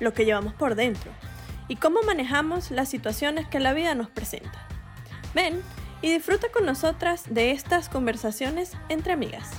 lo 0.00 0.12
que 0.12 0.24
llevamos 0.24 0.54
por 0.54 0.74
dentro 0.74 1.12
y 1.68 1.76
cómo 1.76 2.02
manejamos 2.02 2.72
las 2.72 2.88
situaciones 2.88 3.46
que 3.46 3.60
la 3.60 3.72
vida 3.72 3.94
nos 3.94 4.10
presenta. 4.10 4.66
Ven 5.34 5.62
y 6.02 6.12
disfruta 6.12 6.48
con 6.50 6.66
nosotras 6.66 7.24
de 7.32 7.52
estas 7.52 7.88
conversaciones 7.88 8.72
entre 8.88 9.12
amigas. 9.12 9.50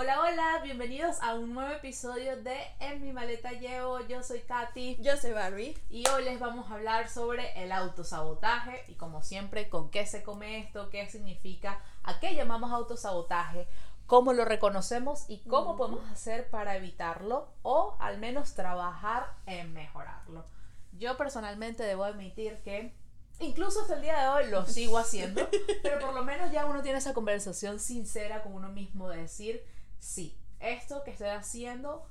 Hola, 0.00 0.20
hola, 0.20 0.60
bienvenidos 0.62 1.16
a 1.22 1.34
un 1.34 1.54
nuevo 1.54 1.72
episodio 1.72 2.40
de 2.40 2.56
En 2.78 3.02
mi 3.02 3.12
maleta 3.12 3.50
llevo. 3.50 3.98
Yo 4.06 4.22
soy 4.22 4.38
Katy 4.42 4.96
Yo 5.00 5.16
soy 5.16 5.32
Barbie. 5.32 5.76
y 5.90 6.08
hoy 6.10 6.22
les 6.22 6.38
vamos 6.38 6.70
a 6.70 6.74
hablar 6.74 7.08
sobre 7.08 7.60
el 7.60 7.72
autosabotaje 7.72 8.84
y 8.86 8.94
como 8.94 9.24
siempre, 9.24 9.68
con 9.68 9.90
qué 9.90 10.06
se 10.06 10.22
come 10.22 10.60
esto, 10.60 10.88
qué 10.90 11.08
significa, 11.08 11.82
a 12.04 12.20
qué 12.20 12.36
llamamos 12.36 12.70
autosabotaje, 12.70 13.66
cómo 14.06 14.34
lo 14.34 14.44
reconocemos 14.44 15.24
y 15.26 15.38
cómo 15.38 15.76
podemos 15.76 16.08
hacer 16.12 16.48
para 16.48 16.76
evitarlo 16.76 17.48
o 17.62 17.96
al 17.98 18.18
menos 18.18 18.54
trabajar 18.54 19.34
en 19.46 19.72
mejorarlo. 19.72 20.46
Yo 20.92 21.16
personalmente 21.16 21.82
debo 21.82 22.04
admitir 22.04 22.58
que 22.62 22.94
incluso 23.40 23.80
hasta 23.80 23.96
el 23.96 24.02
día 24.02 24.20
de 24.20 24.28
hoy 24.28 24.50
lo 24.52 24.64
sigo 24.64 24.96
haciendo, 24.96 25.48
pero 25.82 25.98
por 25.98 26.14
lo 26.14 26.22
menos 26.22 26.52
ya 26.52 26.66
uno 26.66 26.82
tiene 26.82 26.98
esa 26.98 27.14
conversación 27.14 27.80
sincera 27.80 28.44
con 28.44 28.52
uno 28.52 28.68
mismo 28.68 29.08
de 29.08 29.22
decir, 29.22 29.64
sí, 29.98 30.36
esto 30.60 31.04
que 31.04 31.12
estoy 31.12 31.28
haciendo 31.28 32.08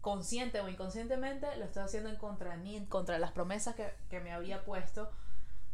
consciente 0.00 0.60
o 0.60 0.68
inconscientemente 0.68 1.46
lo 1.56 1.66
estoy 1.66 1.82
haciendo 1.82 2.08
en 2.08 2.16
contra 2.16 2.52
de 2.52 2.56
mí, 2.58 2.86
contra 2.88 3.18
las 3.18 3.32
promesas 3.32 3.74
que, 3.74 3.92
que 4.08 4.20
me 4.20 4.32
había 4.32 4.64
puesto. 4.64 5.10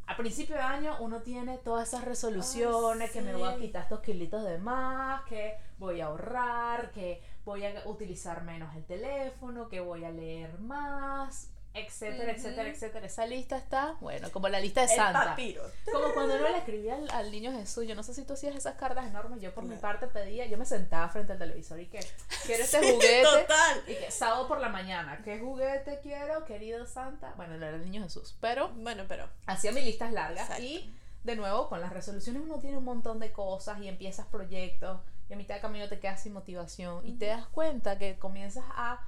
A 0.08 0.16
principio 0.16 0.54
de 0.54 0.62
año 0.62 0.96
uno 1.00 1.22
tiene 1.22 1.58
todas 1.58 1.88
esas 1.88 2.04
resoluciones, 2.04 3.10
que 3.10 3.22
me 3.22 3.34
voy 3.34 3.48
a 3.48 3.56
quitar 3.56 3.82
estos 3.82 4.00
kilitos 4.00 4.44
de 4.44 4.58
más, 4.58 5.24
que 5.24 5.56
voy 5.78 6.00
a 6.00 6.06
ahorrar, 6.06 6.92
que 6.92 7.20
voy 7.44 7.64
a 7.64 7.82
utilizar 7.86 8.44
menos 8.44 8.74
el 8.76 8.84
teléfono, 8.84 9.68
que 9.68 9.80
voy 9.80 10.04
a 10.04 10.10
leer 10.10 10.60
más, 10.60 11.50
etcétera, 11.78 12.32
Ujú. 12.32 12.40
etcétera, 12.40 12.68
etcétera. 12.68 13.06
Esa 13.06 13.26
lista 13.26 13.56
está, 13.56 13.96
bueno, 14.00 14.30
como 14.32 14.48
la 14.48 14.60
lista 14.60 14.80
de 14.82 14.86
El 14.92 14.96
Santa. 14.96 15.24
papiro. 15.24 15.62
Como 15.92 16.12
cuando 16.14 16.34
uno 16.36 16.48
le 16.48 16.58
escribía 16.58 16.94
al, 16.96 17.10
al 17.10 17.30
niño 17.30 17.52
Jesús, 17.52 17.86
yo 17.86 17.94
no 17.94 18.02
sé 18.02 18.14
si 18.14 18.24
tú 18.24 18.32
hacías 18.34 18.54
esas 18.56 18.76
cartas 18.76 19.06
enormes, 19.06 19.40
yo 19.40 19.52
por 19.54 19.64
mi 19.64 19.76
parte 19.76 20.06
pedía, 20.06 20.46
yo 20.46 20.58
me 20.58 20.64
sentaba 20.64 21.08
frente 21.08 21.32
al 21.32 21.38
televisor 21.38 21.78
y 21.80 21.86
que 21.86 22.00
quiero 22.46 22.64
este 22.64 22.80
Sí, 22.82 22.92
juguete. 22.92 23.22
Total. 23.22 23.82
Y 23.86 23.94
que 23.94 24.10
sábado 24.10 24.48
por 24.48 24.60
la 24.60 24.68
mañana, 24.68 25.20
¿qué 25.24 25.38
juguete 25.38 26.00
quiero, 26.02 26.44
querido 26.44 26.86
Santa? 26.86 27.32
Bueno, 27.36 27.56
no 27.56 27.66
era 27.66 27.76
el 27.76 27.84
niño 27.84 28.02
Jesús, 28.02 28.36
pero 28.40 28.68
Bueno, 28.70 29.04
pero 29.08 29.28
hacía 29.46 29.72
mis 29.72 29.84
listas 29.84 30.12
largas 30.12 30.42
Exacto. 30.44 30.62
y 30.64 30.94
de 31.24 31.34
nuevo 31.36 31.68
con 31.68 31.80
las 31.80 31.92
resoluciones 31.92 32.42
uno 32.42 32.58
tiene 32.60 32.78
un 32.78 32.84
montón 32.84 33.18
de 33.18 33.32
cosas 33.32 33.80
y 33.80 33.88
empiezas 33.88 34.26
proyectos 34.26 35.00
y 35.28 35.32
a 35.32 35.36
mitad 35.36 35.56
de 35.56 35.60
camino 35.60 35.88
te 35.88 35.98
quedas 35.98 36.22
sin 36.22 36.32
motivación 36.32 37.04
y 37.04 37.14
te 37.14 37.26
das 37.26 37.46
cuenta 37.48 37.98
que 37.98 38.16
comienzas 38.16 38.64
a 38.76 39.00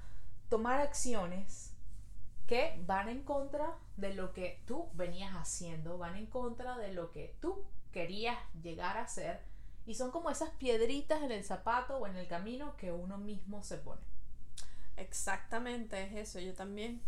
tomar 0.49 0.81
acciones 0.81 1.68
que 2.49 2.75
van 2.87 3.09
en 3.09 3.23
contra 3.23 3.77
de 3.97 4.15
lo 4.15 4.33
que 4.33 4.61
tú 4.67 4.89
venías 4.95 5.33
haciendo, 5.37 5.99
van 5.99 6.17
en 6.17 6.27
contra 6.27 6.77
de 6.77 6.93
lo 6.93 7.13
que 7.13 7.37
tú 7.41 7.63
querías 7.93 8.37
llegar 8.63 8.97
a 8.99 9.07
ser 9.07 9.41
y 9.87 9.95
son 9.95 10.11
como 10.11 10.31
esas 10.31 10.51
piedritas 10.51 11.23
en 11.23 11.31
el 11.31 11.45
zapato 11.45 11.99
o 11.99 12.07
en 12.09 12.17
el 12.17 12.27
camino 12.27 12.77
que 12.77 12.91
uno 12.91 13.19
mismo 13.19 13.63
se 13.63 13.77
pone. 13.79 14.03
exactamente 14.97 16.03
es 16.03 16.15
eso. 16.29 16.41
Yo 16.41 16.55
también 16.55 17.01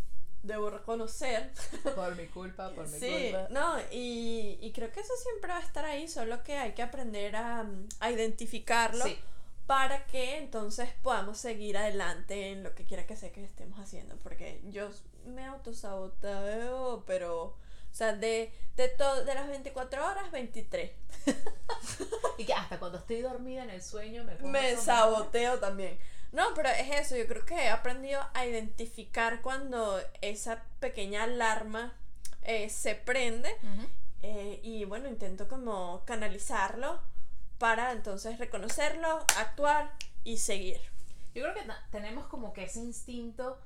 debo 0.42 0.70
reconocer 0.70 1.52
Por 1.94 2.16
mi 2.16 2.26
culpa, 2.26 2.70
por 2.70 2.88
mi 2.88 2.98
Sí, 2.98 3.30
culpa. 3.32 3.48
no, 3.50 3.78
y, 3.92 4.58
y 4.60 4.72
creo 4.72 4.90
que 4.92 5.00
eso 5.00 5.12
siempre 5.22 5.50
va 5.52 5.58
a 5.58 5.62
estar 5.62 5.84
ahí, 5.84 6.08
solo 6.08 6.42
que 6.42 6.56
hay 6.56 6.72
que 6.72 6.82
aprender 6.82 7.36
a, 7.36 7.66
a 8.00 8.10
identificarlo 8.10 9.04
Sí. 9.04 9.18
para 9.66 10.06
que 10.06 10.38
entonces 10.38 10.88
podamos 11.02 11.36
seguir 11.38 11.76
adelante 11.76 12.52
en 12.52 12.62
lo 12.62 12.74
que 12.74 12.84
quiera 12.84 13.06
que 13.06 13.16
sea 13.16 13.32
que 13.32 13.44
estemos 13.44 13.78
haciendo, 13.78 14.16
porque 14.18 14.62
yo 14.70 14.88
me 15.34 15.44
autosaboteo, 15.46 17.04
pero, 17.06 17.42
o 17.44 17.56
sea, 17.92 18.12
de, 18.14 18.52
de, 18.76 18.88
to- 18.88 19.24
de 19.24 19.34
las 19.34 19.48
24 19.48 20.06
horas, 20.06 20.30
23. 20.30 20.90
Y 22.38 22.44
que 22.44 22.54
hasta 22.54 22.78
cuando 22.78 22.98
estoy 22.98 23.20
dormida 23.20 23.62
en 23.64 23.70
el 23.70 23.82
sueño 23.82 24.24
me 24.24 24.34
Me 24.36 24.76
saboteo 24.76 25.58
también. 25.58 25.98
No, 26.32 26.54
pero 26.54 26.68
es 26.70 26.90
eso, 27.06 27.16
yo 27.16 27.26
creo 27.26 27.44
que 27.44 27.54
he 27.54 27.68
aprendido 27.68 28.20
a 28.34 28.46
identificar 28.46 29.42
cuando 29.42 30.00
esa 30.22 30.62
pequeña 30.78 31.24
alarma 31.24 31.92
eh, 32.42 32.70
se 32.70 32.94
prende. 32.94 33.54
Eh, 34.22 34.60
y 34.62 34.84
bueno, 34.84 35.08
intento 35.08 35.48
como 35.48 36.02
canalizarlo 36.06 37.00
para 37.58 37.92
entonces 37.92 38.38
reconocerlo, 38.38 39.24
actuar 39.36 39.92
y 40.24 40.38
seguir. 40.38 40.80
Yo 41.34 41.42
creo 41.42 41.54
que 41.54 41.62
tenemos 41.90 42.26
como 42.26 42.52
que 42.52 42.64
ese 42.64 42.80
instinto 42.80 43.58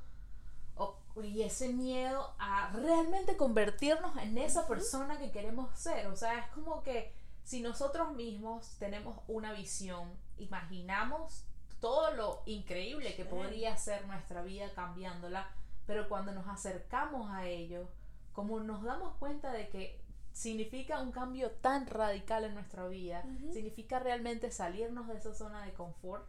o- 0.77 0.97
y 1.23 1.43
ese 1.43 1.69
miedo 1.73 2.35
a 2.39 2.71
realmente 2.75 3.37
convertirnos 3.37 4.17
en 4.19 4.37
esa 4.39 4.67
persona 4.67 5.19
que 5.19 5.31
queremos 5.31 5.77
ser. 5.79 6.07
O 6.09 6.17
sea, 6.17 6.39
es 6.41 6.47
como 6.49 6.83
que 6.83 7.12
si 7.45 7.61
nosotros 7.61 8.12
mismos 8.15 8.77
tenemos 8.79 9.19
una 9.29 9.53
visión, 9.53 10.11
imaginamos 10.39 11.45
todo 11.81 12.12
lo 12.15 12.43
increíble 12.47 13.15
que 13.15 13.25
podría 13.25 13.77
ser 13.77 14.07
nuestra 14.07 14.43
vida 14.43 14.73
cambiándola, 14.75 15.49
pero 15.87 16.09
cuando 16.09 16.33
nos 16.33 16.49
acercamos 16.49 17.31
a 17.31 17.47
ello, 17.47 17.87
como 18.33 18.59
nos 18.61 18.83
damos 18.83 19.15
cuenta 19.19 19.53
de 19.53 19.69
que 19.69 20.01
significa 20.33 21.01
un 21.01 21.12
cambio 21.12 21.51
tan 21.53 21.87
radical 21.87 22.45
en 22.45 22.55
nuestra 22.55 22.89
vida, 22.89 23.23
Ujú. 23.25 23.53
significa 23.53 23.99
realmente 24.01 24.51
salirnos 24.51 25.06
de 25.06 25.17
esa 25.17 25.35
zona 25.35 25.62
de 25.65 25.75
confort, 25.75 26.27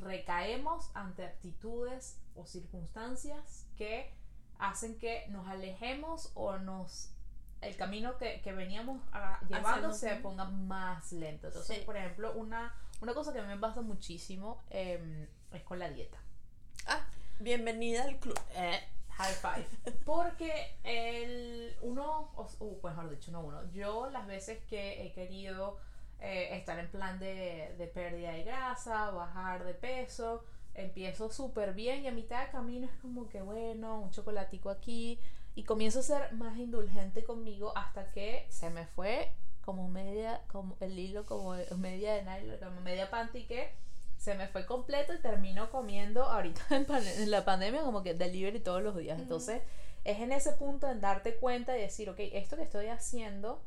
recaemos 0.00 0.90
ante 0.94 1.24
actitudes 1.26 2.18
o 2.40 2.46
circunstancias 2.46 3.66
que 3.76 4.12
hacen 4.58 4.98
que 4.98 5.26
nos 5.28 5.46
alejemos 5.48 6.32
o 6.34 6.58
nos 6.58 7.10
el 7.60 7.76
camino 7.76 8.16
que, 8.16 8.40
que 8.40 8.52
veníamos 8.52 9.02
ah, 9.12 9.38
llevando 9.48 9.92
se 9.92 10.16
ponga 10.16 10.44
más 10.46 11.12
lento. 11.12 11.48
Entonces, 11.48 11.78
Sí. 11.78 11.82
por 11.84 11.96
ejemplo, 11.96 12.32
una, 12.32 12.74
una 13.02 13.12
cosa 13.12 13.32
que 13.32 13.38
a 13.38 13.42
mí 13.42 13.48
me 13.48 13.58
pasa 13.58 13.82
muchísimo 13.82 14.62
em, 14.70 15.26
es 15.52 15.62
con 15.64 15.78
la 15.78 15.90
dieta. 15.90 16.18
Ah, 16.86 17.04
bienvenida 17.38 18.04
al 18.04 18.18
club. 18.18 18.38
Eh, 18.54 18.80
high 19.10 19.34
five. 19.34 19.66
Porque 20.06 20.78
el 20.84 21.76
uno, 21.82 22.32
o 22.34 22.48
uh, 22.60 22.80
mejor 22.82 23.10
dicho, 23.10 23.30
no 23.30 23.40
uno, 23.42 23.70
yo 23.72 24.08
las 24.08 24.26
veces 24.26 24.64
que 24.64 25.04
he 25.04 25.12
querido 25.12 25.78
eh, 26.20 26.56
estar 26.56 26.78
en 26.78 26.90
plan 26.90 27.18
de, 27.18 27.74
de 27.76 27.86
pérdida 27.88 28.32
de 28.32 28.44
grasa, 28.44 29.10
bajar 29.10 29.64
de 29.64 29.74
peso, 29.74 30.44
empiezo 30.74 31.30
súper 31.30 31.74
bien 31.74 32.04
y 32.04 32.08
a 32.08 32.12
mitad 32.12 32.44
de 32.44 32.50
camino 32.50 32.86
es 32.86 33.00
como 33.00 33.28
que 33.28 33.42
bueno, 33.42 34.00
un 34.00 34.10
chocolatico 34.10 34.70
aquí 34.70 35.18
y 35.54 35.64
comienzo 35.64 36.00
a 36.00 36.02
ser 36.02 36.32
más 36.32 36.56
indulgente 36.58 37.24
conmigo 37.24 37.76
hasta 37.76 38.10
que 38.12 38.46
se 38.50 38.70
me 38.70 38.86
fue 38.86 39.32
como 39.62 39.88
media, 39.88 40.42
como 40.48 40.76
el 40.80 40.98
hilo, 40.98 41.26
como 41.26 41.54
media 41.76 42.14
de 42.14 42.22
nylon, 42.22 42.58
como 42.58 42.80
media 42.80 43.10
panty 43.10 43.44
que 43.44 43.72
se 44.16 44.34
me 44.34 44.48
fue 44.48 44.66
completo 44.66 45.14
y 45.14 45.18
termino 45.18 45.70
comiendo 45.70 46.24
ahorita 46.24 46.62
en, 46.70 47.30
la 47.30 47.44
pandemia 47.44 47.82
como 47.82 48.02
que 48.02 48.14
delivery 48.14 48.60
todos 48.60 48.82
los 48.82 48.96
días. 48.96 49.16
Ujú. 49.16 49.22
Entonces 49.22 49.62
es 50.04 50.18
en 50.20 50.32
ese 50.32 50.52
punto 50.52 50.88
en 50.88 51.00
darte 51.00 51.36
cuenta 51.36 51.76
y 51.76 51.80
decir, 51.80 52.08
ok, 52.10 52.18
esto 52.18 52.56
que 52.56 52.62
estoy 52.62 52.86
haciendo 52.86 53.62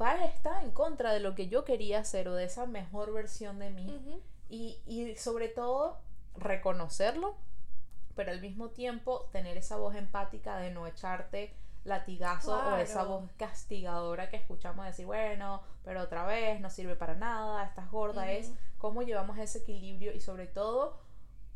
va 0.00 0.10
a 0.12 0.24
estar 0.26 0.62
en 0.62 0.70
contra 0.70 1.12
de 1.12 1.20
lo 1.20 1.34
que 1.34 1.48
yo 1.48 1.64
quería 1.64 2.00
hacer 2.00 2.28
o 2.28 2.34
de 2.34 2.44
esa 2.44 2.66
mejor 2.66 3.12
versión 3.12 3.58
de 3.58 3.70
mí. 3.70 4.22
Y, 4.48 4.80
y 4.86 5.14
sobre 5.16 5.48
todo 5.48 5.98
reconocerlo, 6.36 7.36
pero 8.14 8.30
al 8.32 8.40
mismo 8.40 8.70
tiempo 8.70 9.28
tener 9.32 9.56
esa 9.56 9.76
voz 9.76 9.94
empática 9.94 10.56
de 10.58 10.70
no 10.70 10.86
echarte 10.86 11.54
latigazo 11.84 12.54
o 12.72 12.76
esa 12.76 12.94
Claro. 13.04 13.08
voz 13.20 13.30
castigadora 13.36 14.28
que 14.30 14.36
escuchamos 14.36 14.84
decir, 14.86 15.06
bueno, 15.06 15.62
pero 15.84 16.02
otra 16.02 16.26
vez 16.26 16.60
no 16.60 16.70
sirve 16.70 16.96
para 16.96 17.14
nada, 17.14 17.64
estás 17.64 17.90
gorda, 17.90 18.30
es 18.32 18.52
cómo 18.78 19.02
llevamos 19.02 19.38
ese 19.38 19.58
equilibrio 19.58 20.12
y 20.12 20.20
sobre 20.20 20.46
todo 20.46 20.98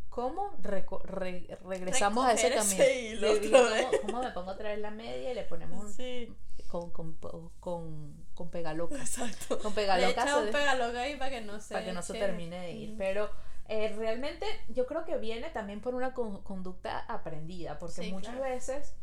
cómo 0.08 0.52
reco- 0.62 1.02
re- 1.04 1.48
regresamos 1.64 2.24
a 2.26 2.32
ese 2.32 2.50
Recoger 2.50 2.66
camino. 2.68 2.82
ese 2.84 3.00
hilo 3.08 3.28
Sí, 3.36 3.46
otra 3.46 3.58
¿cómo, 3.58 3.70
vez. 3.90 4.00
cómo 4.06 4.22
me 4.22 4.30
pongo 4.30 4.50
a 4.52 4.56
traer 4.56 4.78
la 4.78 4.90
media 4.90 5.32
y 5.32 5.34
le 5.34 5.44
ponemos 5.44 5.84
un, 5.84 5.92
Sí. 5.92 6.34
con, 6.68 6.90
con, 6.90 7.14
con, 7.60 8.21
con 8.34 8.50
pegaloca. 8.50 8.96
Exacto. 8.96 9.58
Con 9.58 9.72
Le 9.72 9.82
pegaloca 9.82 10.08
echa 10.10 10.26
se 10.34 10.38
un 10.40 10.46
de- 10.46 10.52
pegaloca 10.52 11.00
ahí 11.00 11.16
para 11.16 11.30
que 11.30 11.40
no 11.42 11.60
se 11.60 11.74
para 11.74 11.84
que 11.86 11.92
no 11.92 12.02
se 12.02 12.12
termine 12.14 12.60
de 12.60 12.72
ir. 12.72 12.94
Pero 12.98 13.30
eh, 13.68 13.94
realmente 13.96 14.46
yo 14.68 14.86
creo 14.86 15.04
que 15.04 15.16
viene 15.18 15.50
también 15.50 15.80
por 15.80 15.94
una 15.94 16.12
con- 16.14 16.42
conducta 16.42 17.00
aprendida, 17.08 17.78
porque 17.78 18.02
Sí, 18.02 18.12
muchas 18.12 18.34
claro. 18.36 18.50
veces 18.52 18.94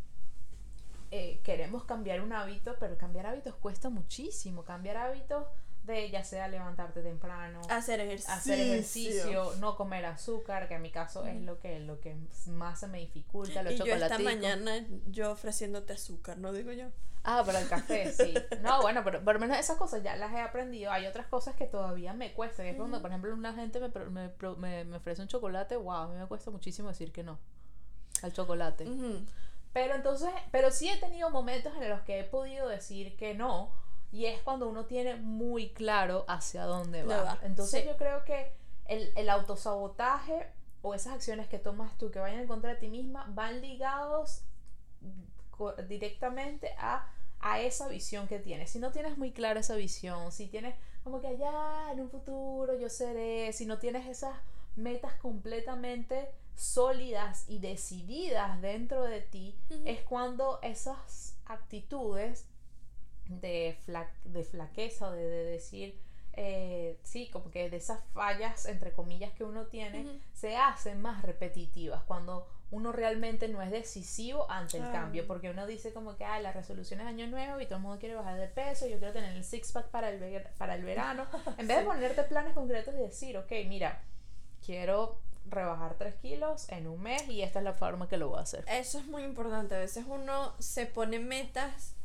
eh, 1.12 1.40
queremos 1.44 1.86
cambiar 1.86 2.22
un 2.22 2.34
hábito, 2.34 2.76
pero 2.80 2.98
cambiar 2.98 3.26
hábitos 3.28 3.56
cuesta 3.56 3.90
muchísimo. 3.90 4.64
Cambiar 4.64 4.98
hábitos 4.98 5.46
de 5.90 6.10
ya 6.10 6.24
sea 6.24 6.48
levantarte 6.48 7.02
temprano, 7.02 7.62
Hacer 7.70 8.00
ejercicio. 8.00 8.34
hacer 8.34 8.60
ejercicio, 8.60 9.56
no 9.60 9.76
comer 9.76 10.06
azúcar, 10.06 10.68
que 10.68 10.76
en 10.76 10.82
mi 10.82 10.92
caso 10.92 11.26
es 11.26 11.42
lo 11.42 11.60
que, 11.60 11.80
lo 11.80 12.00
que 12.00 12.16
más 12.48 12.80
se 12.80 12.88
me 12.88 13.00
dificulta, 13.00 13.64
los 13.64 13.74
Y 13.74 13.78
yo 13.78 13.86
esta 13.86 14.20
mañana 14.20 14.86
yo 15.08 15.32
ofreciéndote 15.32 15.94
azúcar, 15.94 16.38
¿no 16.38 16.52
digo 16.54 16.72
yo? 16.72 16.88
Ah, 17.24 17.44
pero 17.46 17.58
el 17.58 17.68
café, 17.68 18.12
sí. 18.14 18.34
No, 18.62 18.82
bueno, 18.82 19.02
pero 19.04 19.24
por 19.24 19.34
lo 19.34 19.40
menos 19.42 19.58
esas 19.58 19.78
cosas 19.78 20.02
ya 20.02 20.16
las 20.16 20.34
he 20.34 20.40
aprendido. 20.40 20.92
Hay 20.92 21.06
otras 21.06 21.28
cosas 21.28 21.54
que 21.56 21.66
todavía 21.66 22.14
me 22.14 22.34
cuestan. 22.34 22.68
Es 22.68 22.78
cuando, 22.78 23.02
por 23.02 23.10
ejemplo, 23.12 23.34
una 23.34 23.54
gente 23.54 23.80
me, 23.82 23.90
me, 24.10 24.32
me, 24.58 24.86
me 24.86 24.98
ofrece 24.98 25.22
un 25.22 25.28
chocolate, 25.28 25.76
wow, 25.76 25.92
a 25.92 26.08
mí 26.08 26.18
me 26.18 26.26
cuesta 26.28 26.50
muchísimo 26.50 26.88
decir 26.88 27.12
que 27.12 27.24
no 27.24 27.38
al 28.22 28.34
chocolate. 28.34 28.88
Pero 29.74 29.96
entonces, 29.96 30.30
pero 30.52 30.72
sí 30.72 30.90
he 30.90 30.98
tenido 30.98 31.30
momentos 31.30 31.74
en 31.80 31.90
los 31.90 32.02
que 32.02 32.20
he 32.20 32.24
podido 32.24 32.68
decir 32.68 33.16
que 33.18 33.34
no. 33.36 33.72
Y 34.12 34.26
es 34.26 34.42
cuando 34.42 34.68
uno 34.68 34.86
tiene 34.86 35.16
muy 35.16 35.70
claro 35.70 36.26
hacia 36.28 36.66
dónde 36.66 37.04
va. 37.04 37.38
Entonces 37.44 37.82
sí. 37.82 37.88
yo 37.88 37.98
creo 37.98 38.24
que 38.26 38.52
el, 38.86 39.12
el 39.16 39.30
autosabotaje 39.30 40.48
o 40.82 40.94
esas 40.94 41.14
acciones 41.14 41.48
que 41.48 41.60
tomas 41.60 41.98
tú 41.98 42.10
que 42.12 42.20
vayan 42.20 42.40
en 42.40 42.48
contra 42.48 42.72
de 42.72 42.78
ti 42.78 42.88
misma 42.88 43.26
van 43.30 43.62
ligados 43.62 44.44
directamente 45.88 46.74
a, 46.78 47.12
a 47.40 47.60
esa 47.60 47.88
visión 47.88 48.28
que 48.28 48.40
tienes. 48.40 48.72
Si 48.72 48.80
no 48.80 48.92
tienes 48.92 49.18
muy 49.18 49.32
clara 49.32 49.60
esa 49.60 49.76
visión, 49.76 50.32
si 50.32 50.48
tienes 50.48 50.76
como 51.04 51.22
que 51.22 51.28
allá 51.28 51.92
en 51.92 52.00
un 52.00 52.10
futuro 52.10 52.78
yo 52.78 52.90
seré, 52.90 53.52
si 53.54 53.66
no 53.66 53.78
tienes 53.80 54.08
esas 54.08 54.36
metas 54.76 55.14
completamente 55.16 56.30
sólidas 56.56 57.46
y 57.48 57.60
decididas 57.60 58.62
dentro 58.62 59.04
de 59.04 59.22
ti, 59.22 59.58
es 59.86 60.02
cuando 60.02 60.60
esas 60.62 61.38
actitudes 61.46 62.46
de, 63.30 63.78
fla- 63.88 64.12
de 64.26 64.44
flaqueza, 64.44 65.12
de, 65.12 65.24
de 65.28 65.44
decir, 65.46 65.98
eh, 66.34 67.00
sí, 67.04 67.30
como 67.32 67.50
que 67.52 67.70
de 67.70 67.78
esas 67.78 68.00
fallas, 68.14 68.66
entre 68.66 68.92
comillas, 68.94 69.32
que 69.34 69.44
uno 69.44 69.66
tiene, 69.68 70.04
se 70.34 70.56
hacen 70.58 71.02
más 71.02 71.22
repetitivas 71.24 72.04
cuando 72.04 72.48
uno 72.72 72.92
realmente 72.92 73.48
no 73.48 73.62
es 73.64 73.72
decisivo 73.72 74.50
ante 74.50 74.78
el 74.78 74.84
cambio, 74.92 75.26
porque 75.26 75.50
uno 75.50 75.66
dice 75.66 75.92
como 75.92 76.16
que, 76.16 76.24
ah, 76.24 76.40
la 76.40 76.52
resolución 76.52 77.02
es 77.02 77.08
año 77.08 77.26
nuevo 77.28 77.60
y 77.60 77.66
todo 77.66 77.78
el 77.78 77.82
mundo 77.82 77.98
quiere 78.00 78.14
bajar 78.16 78.38
de 78.40 78.48
peso, 78.48 78.86
yo 78.88 79.00
quiero 79.00 79.12
tener 79.14 79.36
el 79.36 79.44
six-pack 79.44 79.88
para 79.90 80.10
el, 80.12 80.20
ver- 80.20 80.52
para 80.58 80.76
el 80.76 80.84
verano, 80.84 81.26
en 81.58 81.68
vez 81.68 81.80
de 81.80 81.84
ponerte 81.86 82.24
planes 82.24 82.54
concretos 82.54 82.94
y 82.94 82.98
decir, 83.00 83.38
ok, 83.38 83.52
mira, 83.68 84.02
quiero 84.66 85.18
rebajar 85.46 85.96
3 85.98 86.14
kilos 86.16 86.70
en 86.70 86.88
un 86.88 87.02
mes 87.02 87.28
y 87.28 87.42
esta 87.42 87.58
es 87.60 87.66
la 87.66 87.74
forma 87.74 88.08
que 88.08 88.18
lo 88.18 88.30
voy 88.30 88.38
a 88.40 88.44
hacer. 88.44 88.64
Eso 88.70 89.00
es 89.00 89.06
muy 89.08 89.24
importante. 89.24 89.74
A 89.76 89.80
veces 89.80 90.06
uno 90.08 90.54
se 90.60 90.86
pone 90.86 91.18
metas 91.20 91.96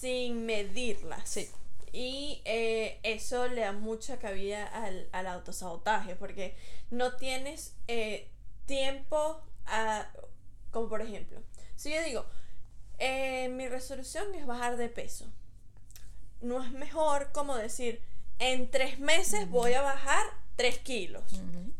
sin 0.00 0.46
medirlas. 0.46 1.28
Sí. 1.28 1.50
Y 1.92 2.42
eh, 2.44 3.00
eso 3.02 3.48
le 3.48 3.62
da 3.62 3.72
mucha 3.72 4.18
cabida 4.18 4.66
al, 4.66 5.08
al 5.12 5.26
autosabotaje, 5.26 6.16
porque 6.16 6.56
no 6.90 7.16
tienes 7.16 7.74
eh, 7.88 8.28
tiempo 8.66 9.40
a... 9.66 10.10
Como 10.70 10.88
por 10.88 11.00
ejemplo, 11.00 11.42
si 11.76 11.92
yo 11.92 12.02
digo, 12.02 12.26
eh, 12.98 13.48
mi 13.48 13.68
resolución 13.68 14.34
es 14.34 14.46
bajar 14.46 14.76
de 14.76 14.88
peso, 14.88 15.26
no 16.42 16.62
es 16.62 16.70
mejor 16.72 17.32
como 17.32 17.56
decir, 17.56 18.02
en 18.38 18.70
tres 18.70 18.98
meses 18.98 19.48
voy 19.48 19.72
a 19.72 19.82
bajar 19.82 20.24
3 20.56 20.78
kilos 20.80 21.22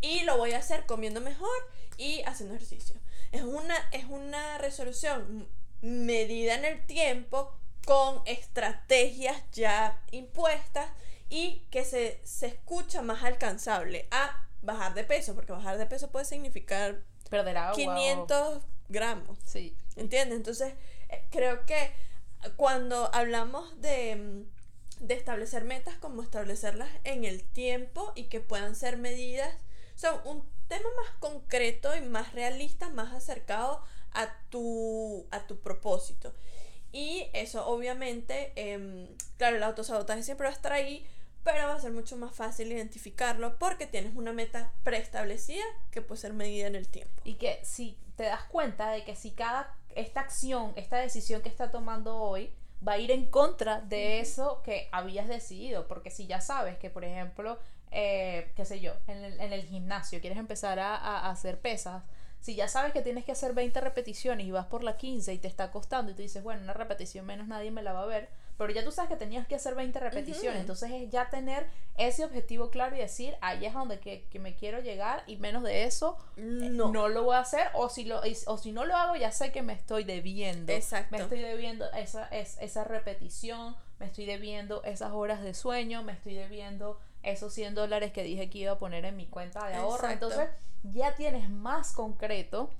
y 0.00 0.22
lo 0.22 0.36
voy 0.38 0.52
a 0.52 0.58
hacer 0.58 0.86
comiendo 0.86 1.20
mejor 1.20 1.56
y 1.96 2.22
haciendo 2.22 2.54
ejercicio. 2.54 2.94
Es 3.32 3.42
una, 3.42 3.76
es 3.92 4.04
una 4.06 4.56
resolución 4.58 5.48
medida 5.82 6.54
en 6.54 6.64
el 6.64 6.86
tiempo 6.86 7.57
con 7.88 8.20
estrategias 8.26 9.43
ya 9.52 9.99
impuestas 10.11 10.90
y 11.31 11.61
que 11.70 11.87
se, 11.87 12.20
se 12.23 12.46
escucha 12.49 13.00
más 13.00 13.25
alcanzable 13.25 14.06
a 14.11 14.46
bajar 14.61 14.93
de 14.93 15.05
peso, 15.05 15.35
porque 15.35 15.52
bajar 15.52 15.79
de 15.79 15.87
peso 15.87 16.11
puede 16.11 16.26
significar 16.26 17.00
Perder 17.31 17.56
agua. 17.56 17.73
o- 17.73 17.75
500 17.76 18.62
gramos. 18.90 19.38
Sí. 19.46 19.75
¿Entiendes? 19.96 20.37
Entonces, 20.37 20.75
eh, 21.08 21.25
creo 21.31 21.64
que 21.64 21.93
cuando 22.56 23.08
hablamos 23.14 23.81
de, 23.81 24.44
de 25.00 25.14
establecer 25.14 25.64
metas, 25.64 25.94
como 25.96 26.23
establecerlas 26.23 26.90
en 27.05 27.25
el 27.25 27.43
tiempo 27.43 28.12
y 28.14 28.25
que 28.25 28.40
puedan 28.40 28.75
ser 28.76 28.99
medidas, 28.99 29.55
son 29.94 30.20
un 30.26 30.46
tema 30.69 30.88
más 31.02 31.11
concreto 31.20 31.96
y 31.96 32.02
más 32.02 32.35
realista, 32.35 32.90
más 32.90 33.14
acercado 33.14 33.82
a 34.12 34.29
tu, 34.50 35.26
a 35.31 35.46
tu 35.46 35.58
propósito. 35.61 36.35
Y 36.93 37.29
eso 37.32 37.67
obviamente, 37.67 38.52
em, 38.56 39.08
claro, 39.37 39.56
el 39.56 39.62
autosabotaje 39.62 40.23
siempre 40.23 40.46
va 40.46 40.52
a 40.52 40.56
estar 40.56 40.73
ahí, 40.73 41.06
pero 41.44 41.67
va 41.69 41.75
a 41.75 41.81
ser 41.81 41.93
mucho 41.93 42.17
más 42.17 42.35
fácil 42.35 42.73
identificarlo 42.73 43.58
porque 43.58 43.87
tienes 43.87 44.14
una 44.17 44.32
meta 44.32 44.73
preestablecida 44.85 45.64
que 45.90 46.02
puede 46.02 46.20
ser 46.20 46.32
medida 46.32 46.67
en 46.67 46.75
el 46.75 46.88
tiempo. 46.88 47.23
Y 47.25 47.35
que 47.35 47.61
si 47.62 47.96
te 48.17 48.25
das 48.25 48.44
cuenta 48.44 48.90
de 48.90 49.05
que 49.05 49.14
si 49.17 49.31
cada 49.32 49.75
esta 49.94 50.20
acción, 50.20 50.73
esta 50.76 50.99
decisión 50.99 51.43
que 51.43 51.49
está 51.49 51.70
tomando 51.70 52.17
hoy 52.17 52.52
va 52.87 52.93
a 52.93 52.99
ir 52.99 53.11
en 53.11 53.26
contra 53.26 53.81
de 53.81 54.20
eso 54.20 54.62
que 54.62 54.88
habías 54.93 55.26
decidido, 55.29 55.88
porque 55.88 56.11
si 56.11 56.26
ya 56.26 56.40
sabes 56.40 56.79
que, 56.79 56.90
por 56.90 57.05
ejemplo, 57.05 57.58
eh, 57.90 58.52
qué 58.55 58.64
sé 58.64 58.81
yo, 58.81 58.93
en 59.06 59.25
el, 59.25 59.40
en 59.40 59.52
el 59.52 59.62
gimnasio 59.64 60.20
quieres 60.20 60.38
empezar 60.38 60.79
a- 60.79 60.94
a 60.96 61.31
hacer 61.31 61.58
pesas, 61.61 62.05
si 62.40 62.55
ya 62.55 62.69
sabes 62.69 62.93
que 62.93 63.02
tienes 63.02 63.25
que 63.25 63.32
hacer 63.32 63.52
20 63.52 63.81
repeticiones 63.81 64.46
y 64.46 64.50
vas 64.50 64.67
por 64.67 64.82
la 64.85 64.96
15 64.96 65.32
y 65.35 65.38
te 65.38 65.49
está 65.49 65.70
costando 65.70 66.12
y 66.12 66.14
tú 66.14 66.23
dices, 66.23 66.43
bueno, 66.43 66.62
una 66.62 66.73
repetición 66.73 67.26
menos 67.26 67.49
nadie 67.49 67.70
me 67.70 67.82
la 67.82 67.93
va 67.93 68.02
a 68.05 68.06
ver, 68.06 68.29
pero 68.56 68.73
ya 68.73 68.85
tú 68.85 68.90
sabes 68.93 69.08
que 69.11 69.17
tenías 69.17 69.46
que 69.46 69.55
hacer 69.55 69.75
20 69.75 70.00
repeticiones, 70.00 70.61
entonces 70.61 70.90
es 70.93 71.11
ya 71.11 71.31
tener 71.31 71.67
ese 71.96 72.25
objetivo 72.25 72.70
claro 72.70 72.96
y 72.96 73.00
decir, 73.00 73.37
ahí 73.40 73.67
es 73.67 73.73
donde 73.75 73.99
que, 74.00 74.25
que 74.31 74.38
me 74.38 74.55
quiero 74.55 74.81
llegar 74.81 75.23
y 75.26 75.37
menos 75.37 75.62
de 75.62 75.85
eso 75.85 76.17
No. 76.37 76.90
no 76.90 77.08
lo 77.08 77.25
voy 77.25 77.37
a 77.37 77.40
hacer 77.40 77.69
o 77.75 77.88
si 77.88 78.05
lo 78.05 78.20
o 78.46 78.58
si 78.58 78.73
no 78.73 78.85
lo 78.85 78.96
hago 78.96 79.17
ya 79.17 79.31
sé 79.32 79.52
que 79.52 79.62
me 79.62 79.73
estoy 79.75 80.05
debiendo 80.05 80.73
Exacto. 80.73 81.08
me 81.17 81.19
estoy 81.23 81.40
debiendo 81.40 81.90
esa 81.93 82.26
es, 82.29 82.56
esa 82.61 82.85
repetición 82.85 83.76
me 83.99 84.06
estoy 84.06 84.26
debiendo 84.26 84.83
esas 84.85 85.12
horas 85.12 85.42
de 85.42 85.54
sueño 85.54 86.02
me 86.04 86.12
estoy 86.12 86.35
debiendo 86.35 87.00
esos 87.22 87.52
100 87.52 87.75
dólares 87.75 88.12
que 88.12 88.22
dije 88.22 88.48
que 88.50 88.58
iba 88.58 88.72
a 88.72 88.78
poner 88.78 89.04
en 89.04 89.16
mi 89.16 89.26
cuenta 89.26 89.66
de 89.66 89.75
ahorro 89.75 90.08
Exacto. 90.08 90.26
entonces 90.26 90.50
ya 90.82 91.14
tienes 91.14 91.50
más 91.50 91.92
concreto 91.92 92.70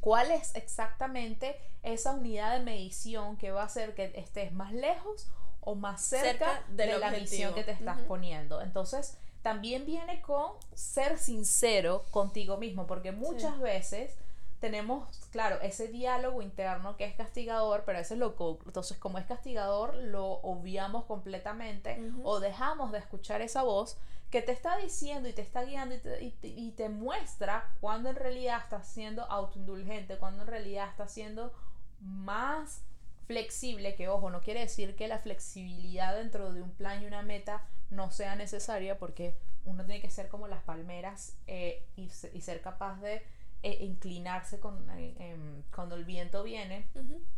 cuál 0.00 0.30
es 0.30 0.54
exactamente 0.54 1.56
esa 1.82 2.12
unidad 2.12 2.58
de 2.58 2.64
medición 2.64 3.36
que 3.36 3.50
va 3.50 3.62
a 3.62 3.66
hacer 3.66 3.94
que 3.94 4.12
estés 4.16 4.52
más 4.52 4.72
lejos 4.72 5.28
o 5.60 5.74
más 5.74 6.00
cerca, 6.02 6.62
de 6.68 6.98
la 6.98 7.10
misión 7.10 7.54
que 7.54 7.62
te 7.62 7.72
estás 7.72 8.00
poniendo. 8.02 8.62
Entonces, 8.62 9.18
también 9.42 9.84
viene 9.84 10.22
con 10.22 10.52
ser 10.74 11.18
sincero 11.18 12.04
contigo 12.10 12.56
mismo, 12.56 12.86
porque 12.86 13.12
muchas 13.12 13.58
veces 13.60 14.16
tenemos, 14.60 15.08
claro, 15.30 15.60
ese 15.60 15.88
diálogo 15.88 16.42
interno 16.42 16.96
que 16.96 17.04
es 17.04 17.14
castigador, 17.14 17.84
pero 17.84 17.98
a 17.98 18.00
veces 18.00 18.18
lo, 18.18 18.34
entonces 18.66 18.98
como 18.98 19.18
es 19.18 19.26
castigador, 19.26 19.94
lo 19.94 20.24
obviamos 20.42 21.04
completamente 21.04 22.00
o 22.24 22.40
dejamos 22.40 22.90
de 22.92 22.98
escuchar 22.98 23.40
esa 23.42 23.62
voz 23.62 23.96
que 24.30 24.42
te 24.42 24.52
está 24.52 24.76
diciendo 24.76 25.28
y 25.28 25.32
te 25.32 25.42
está 25.42 25.62
guiando 25.64 25.94
y 25.94 25.98
te, 25.98 26.22
y 26.22 26.30
te- 26.32 26.48
y 26.48 26.70
te 26.72 26.88
muestra 26.88 27.70
cuando 27.80 28.10
en 28.10 28.16
realidad 28.16 28.60
estás 28.62 28.86
siendo 28.86 29.24
autoindulgente, 29.24 30.18
cuando 30.18 30.42
en 30.42 30.48
realidad 30.48 30.88
estás 30.90 31.12
siendo 31.12 31.52
más 32.00 32.82
flexible, 33.26 33.94
que 33.94 34.08
ojo, 34.08 34.30
no 34.30 34.40
quiere 34.40 34.60
decir 34.60 34.96
que 34.96 35.08
la 35.08 35.18
flexibilidad 35.18 36.14
dentro 36.16 36.52
de 36.52 36.62
un 36.62 36.70
plan 36.70 37.02
y 37.02 37.06
una 37.06 37.22
meta 37.22 37.62
no 37.90 38.10
sea 38.10 38.34
necesaria 38.36 38.98
porque 38.98 39.34
uno 39.64 39.84
tiene 39.84 40.00
que 40.00 40.10
ser 40.10 40.28
como 40.28 40.48
las 40.48 40.62
palmeras 40.62 41.36
eh, 41.46 41.84
y 41.96 42.08
ser 42.40 42.60
capaz 42.62 43.00
de 43.00 43.22
eh, 43.62 43.78
inclinarse 43.84 44.60
con, 44.60 44.88
eh, 44.90 45.14
em, 45.18 45.62
cuando 45.74 45.96
el 45.96 46.04
viento 46.04 46.42
viene 46.44 46.86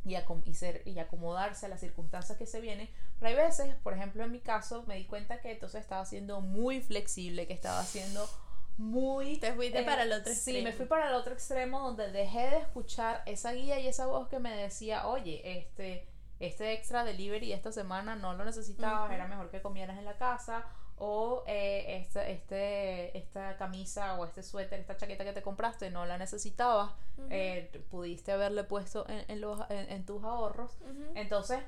y, 0.04 0.14
acom- 0.14 0.42
y, 0.44 0.54
ser, 0.54 0.82
y 0.84 0.98
acomodarse 0.98 1.66
a 1.66 1.68
las 1.70 1.80
circunstancias 1.80 2.36
que 2.36 2.46
se 2.46 2.60
vienen. 2.60 2.88
Pero 3.18 3.30
hay 3.30 3.36
veces, 3.46 3.74
por 3.82 3.94
ejemplo 3.94 4.22
en 4.24 4.32
mi 4.32 4.40
caso, 4.40 4.84
me 4.86 4.96
di 4.96 5.06
cuenta 5.06 5.40
que 5.40 5.52
entonces 5.52 5.80
estaba 5.80 6.04
siendo 6.04 6.40
muy 6.40 6.80
flexible, 6.82 7.46
que 7.46 7.54
estaba 7.54 7.82
siendo 7.84 8.28
muy... 8.76 9.38
Te 9.38 9.52
fuiste 9.52 9.80
eh, 9.80 9.84
para 9.84 10.02
el 10.04 10.12
otro 10.12 10.32
Sí, 10.32 10.38
extremo. 10.56 10.64
me 10.64 10.72
fui 10.72 10.86
para 10.86 11.08
el 11.08 11.14
otro 11.14 11.32
extremo 11.34 11.80
donde 11.80 12.10
dejé 12.12 12.50
de 12.50 12.58
escuchar 12.58 13.22
esa 13.26 13.52
guía 13.52 13.78
y 13.80 13.86
esa 13.88 14.06
voz 14.06 14.28
que 14.28 14.38
me 14.38 14.54
decía, 14.56 15.06
oye, 15.06 15.58
este, 15.58 16.06
este 16.38 16.72
extra 16.72 17.04
delivery 17.04 17.52
esta 17.52 17.72
semana 17.72 18.16
no 18.16 18.34
lo 18.34 18.44
necesitabas, 18.44 19.10
era 19.12 19.26
mejor 19.26 19.50
que 19.50 19.60
comieras 19.60 19.98
en 19.98 20.04
la 20.06 20.16
casa. 20.16 20.64
O 21.02 21.44
eh, 21.46 21.96
esta, 22.00 22.28
este, 22.28 23.16
esta 23.16 23.56
camisa 23.56 24.20
o 24.20 24.26
este 24.26 24.42
suéter, 24.42 24.78
esta 24.78 24.98
chaqueta 24.98 25.24
que 25.24 25.32
te 25.32 25.42
compraste, 25.42 25.90
no 25.90 26.04
la 26.04 26.18
necesitabas. 26.18 26.92
Ujú. 27.16 27.28
eh, 27.30 27.84
pudiste 27.90 28.32
haberle 28.32 28.64
puesto 28.64 29.08
en, 29.08 29.24
en 29.28 29.40
los, 29.40 29.58
en, 29.70 29.90
en 29.90 30.04
tus 30.04 30.22
ahorros. 30.22 30.76
Ujú. 30.82 31.12
Entonces, 31.14 31.60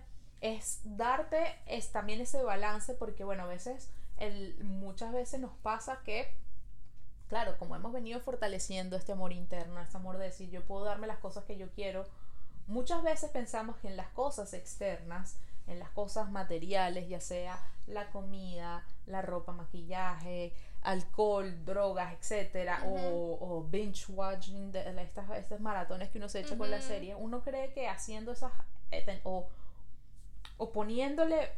es 0.43 0.81
darte 0.85 1.43
es 1.67 1.93
también 1.93 2.21
ese 2.21 2.43
balance 2.43 2.95
porque 2.95 3.25
bueno, 3.25 3.45
a 3.45 3.47
veces 3.47 3.89
el, 4.19 4.63
muchas 4.65 5.13
veces 5.13 5.41
nos 5.41 5.53
pasa 5.63 6.01
que 6.05 6.29
claro, 7.29 7.57
como 7.59 7.75
hemos 7.75 7.93
venido 7.93 8.21
fortaleciendo 8.21 8.97
este 8.97 9.13
amor 9.13 9.33
interno, 9.33 9.81
este 9.81 9.97
amor 9.97 10.19
de 10.19 10.25
decir 10.25 10.51
yo 10.51 10.63
puedo 10.67 10.85
darme 10.85 11.07
las 11.07 11.19
cosas 11.19 11.45
que 11.45 11.57
yo 11.57 11.71
quiero, 11.71 12.05
muchas 12.67 13.03
veces 13.03 13.31
pensamos 13.31 13.77
que 13.77 13.89
en 13.89 13.97
las 13.97 14.09
cosas 14.09 14.53
externas, 14.53 15.37
en 15.67 15.79
las 15.79 15.91
cosas 15.91 16.31
materiales, 16.31 17.09
ya 17.09 17.21
sea 17.21 17.59
la 17.87 18.11
comida, 18.11 18.85
la 19.07 19.23
ropa, 19.23 19.53
maquillaje, 19.53 20.55
alcohol, 20.83 21.65
drogas, 21.65 22.13
etcétera, 22.15 22.83
o, 22.87 23.67
binge 23.71 24.05
watching, 24.09 24.73
de, 24.73 25.03
estas, 25.03 25.31
estas 25.31 25.61
maratones 25.61 26.11
que 26.11 26.19
uno 26.19 26.29
se 26.29 26.41
echa 26.41 26.57
con 26.57 26.71
la 26.71 26.81
serie, 26.81 27.15
uno 27.15 27.43
cree 27.43 27.73
que 27.73 27.89
haciendo 27.89 28.33
esas 28.33 28.53
eh, 28.91 29.21
o, 29.25 29.49
o 30.59 30.73
poniéndole 30.73 31.51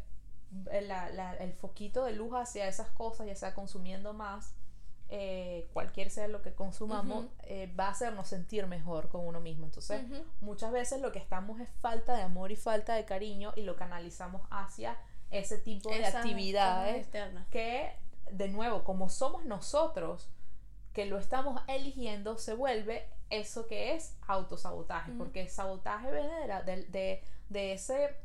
el 1.40 1.52
foquito 1.54 2.04
de 2.04 2.12
luz 2.12 2.32
hacia 2.34 2.68
esas 2.68 2.88
cosas, 2.90 3.26
ya 3.26 3.34
sea 3.34 3.54
consumiendo 3.54 4.12
más, 4.12 4.54
eh, 5.16 5.68
cualquier 5.72 6.10
sea 6.10 6.26
lo 6.26 6.42
que 6.42 6.52
consumamos, 6.54 7.26
eh, 7.44 7.72
va 7.78 7.86
a 7.86 7.90
hacernos 7.90 8.26
sentir 8.26 8.66
mejor 8.66 9.08
con 9.10 9.24
uno 9.24 9.40
mismo. 9.40 9.64
Entonces, 9.64 10.02
muchas 10.40 10.72
veces 10.72 11.00
lo 11.00 11.12
que 11.12 11.20
estamos 11.20 11.60
es 11.60 11.68
falta 11.80 12.16
de 12.16 12.22
amor 12.22 12.50
y 12.50 12.56
falta 12.56 12.96
de 12.96 13.04
cariño 13.04 13.52
y 13.54 13.62
lo 13.62 13.76
canalizamos 13.76 14.42
hacia 14.50 14.98
ese 15.30 15.56
tipo 15.58 15.88
de 15.88 16.04
actividades 16.04 17.06
que, 17.52 17.92
de 18.32 18.48
nuevo, 18.48 18.82
como 18.82 19.08
somos 19.08 19.44
nosotros 19.44 20.30
que 20.92 21.06
lo 21.06 21.20
estamos 21.20 21.62
eligiendo, 21.68 22.36
se 22.36 22.54
vuelve 22.54 23.06
eso 23.30 23.68
que 23.68 23.94
es 23.94 24.16
autosabotaje, 24.26 25.12
porque 25.12 25.48
sabotaje 25.48 26.10
viene 26.10 26.88
de, 26.88 27.22
de, 27.50 27.72
ese, 27.72 28.16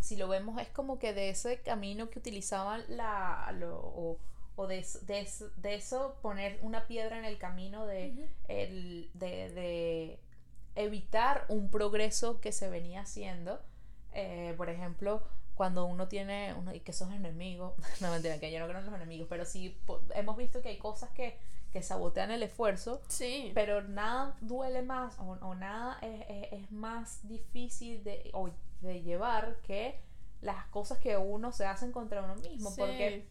si 0.00 0.16
lo 0.16 0.26
vemos, 0.26 0.60
es 0.60 0.68
como 0.70 0.98
que 0.98 1.12
de 1.12 1.28
ese 1.30 1.60
camino 1.62 2.10
que 2.10 2.18
utilizaban 2.18 2.82
la, 2.88 3.54
lo, 3.56 3.78
o 3.78 4.18
de, 4.56 4.86
de, 5.56 5.74
eso 5.74 6.16
poner 6.22 6.58
una 6.62 6.86
piedra 6.86 7.18
en 7.18 7.24
el 7.24 7.38
camino 7.38 7.86
de, 7.86 8.28
el, 8.48 9.10
de, 9.14 10.20
evitar 10.76 11.44
un 11.48 11.70
progreso 11.70 12.40
que 12.40 12.52
se 12.52 12.70
venía 12.70 13.00
haciendo. 13.00 13.60
Eh, 14.12 14.54
por 14.56 14.70
ejemplo, 14.70 15.24
cuando 15.54 15.84
uno 15.86 16.06
tiene, 16.06 16.54
uno, 16.54 16.72
y 16.72 16.80
que 16.80 16.92
son 16.92 17.12
enemigos, 17.12 17.74
no 18.00 18.10
mentira, 18.10 18.38
que 18.38 18.52
yo 18.52 18.60
no 18.60 18.66
creo 18.66 18.78
en 18.78 18.86
los 18.86 18.94
enemigos, 18.94 19.26
pero 19.28 19.44
sí 19.44 19.76
hemos 20.14 20.36
visto 20.36 20.62
que 20.62 20.68
hay 20.68 20.78
cosas 20.78 21.10
que, 21.10 21.36
que 21.72 21.82
sabotean 21.82 22.30
el 22.30 22.44
esfuerzo, 22.44 23.02
sí. 23.08 23.50
pero 23.54 23.82
nada 23.82 24.36
duele 24.40 24.82
más 24.82 25.18
o, 25.18 25.54
nada 25.56 25.98
es, 26.00 26.52
es, 26.52 26.70
más 26.70 27.26
difícil 27.26 28.04
de, 28.04 28.30
de 28.80 29.02
llevar 29.02 29.56
que 29.62 30.00
las 30.40 30.66
cosas 30.66 30.98
que 30.98 31.16
uno 31.16 31.50
se 31.50 31.66
hacen 31.66 31.90
contra 31.90 32.22
uno 32.22 32.36
mismo, 32.36 32.74
porque 32.76 33.26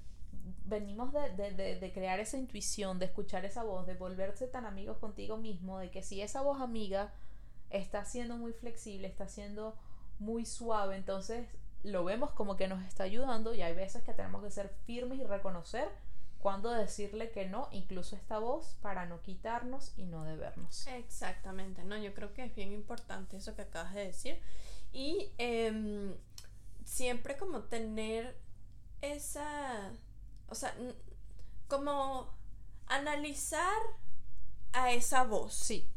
venimos 0.65 1.13
de, 1.13 1.91
crear 1.93 2.19
esa 2.19 2.37
intuición, 2.37 2.99
de 2.99 3.05
escuchar 3.05 3.45
esa 3.45 3.63
voz, 3.63 3.85
de 3.85 3.93
volverse 3.93 4.47
tan 4.47 4.65
amigos 4.65 4.97
contigo 4.97 5.37
mismo, 5.37 5.79
de 5.79 5.91
que 5.91 6.03
si 6.03 6.21
esa 6.21 6.41
voz 6.41 6.61
amiga 6.61 7.13
está 7.69 8.05
siendo 8.05 8.37
muy 8.37 8.53
flexible, 8.53 9.07
está 9.07 9.27
siendo 9.27 9.75
muy 10.19 10.45
suave, 10.45 10.95
entonces 10.95 11.47
lo 11.83 12.03
vemos 12.03 12.31
como 12.31 12.55
que 12.55 12.67
nos 12.67 12.83
está 12.85 13.03
ayudando 13.03 13.53
y 13.53 13.61
hay 13.61 13.73
veces 13.73 14.03
que 14.03 14.13
tenemos 14.13 14.43
que 14.43 14.51
ser 14.51 14.69
firmes 14.85 15.19
y 15.19 15.23
reconocer 15.23 15.89
cuándo 16.39 16.71
decirle 16.71 17.31
que 17.31 17.45
no, 17.45 17.69
incluso 17.71 18.15
esta 18.15 18.37
voz, 18.37 18.75
para 18.81 19.05
no 19.05 19.21
quitarnos 19.21 19.93
y 19.97 20.03
no 20.03 20.23
debernos. 20.23 20.87
Exactamente, 20.87 21.83
no, 21.83 21.97
yo 21.97 22.13
creo 22.13 22.33
que 22.33 22.43
es 22.45 22.55
bien 22.55 22.71
importante 22.73 23.37
eso 23.37 23.55
que 23.55 23.63
acabas 23.63 23.93
de 23.93 24.05
decir 24.05 24.39
y 24.91 25.31
em, 25.37 26.13
siempre 26.85 27.37
como 27.37 27.63
tener 27.63 28.37
esa 29.01 29.91
o 30.49 30.55
sea, 30.55 30.75
como 31.67 32.33
analizar 32.87 33.81
a 34.73 34.91
esa 34.91 35.23
voz. 35.23 35.53
Sí. 35.53 35.89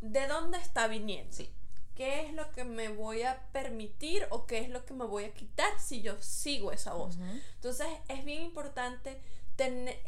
¿De 0.00 0.26
dónde 0.26 0.58
está 0.58 0.86
viniendo? 0.86 1.36
Sí. 1.36 1.50
¿Qué 1.94 2.26
es 2.26 2.32
lo 2.32 2.50
que 2.52 2.64
me 2.64 2.88
voy 2.88 3.22
a 3.22 3.46
permitir 3.52 4.26
o 4.30 4.46
qué 4.46 4.60
es 4.60 4.70
lo 4.70 4.86
que 4.86 4.94
me 4.94 5.04
voy 5.04 5.24
a 5.24 5.34
quitar 5.34 5.78
si 5.78 6.00
yo 6.00 6.20
sigo 6.22 6.72
esa 6.72 6.94
voz? 6.94 7.18
Entonces 7.56 7.86
es 8.08 8.24
bien 8.24 8.42
importante 8.42 9.20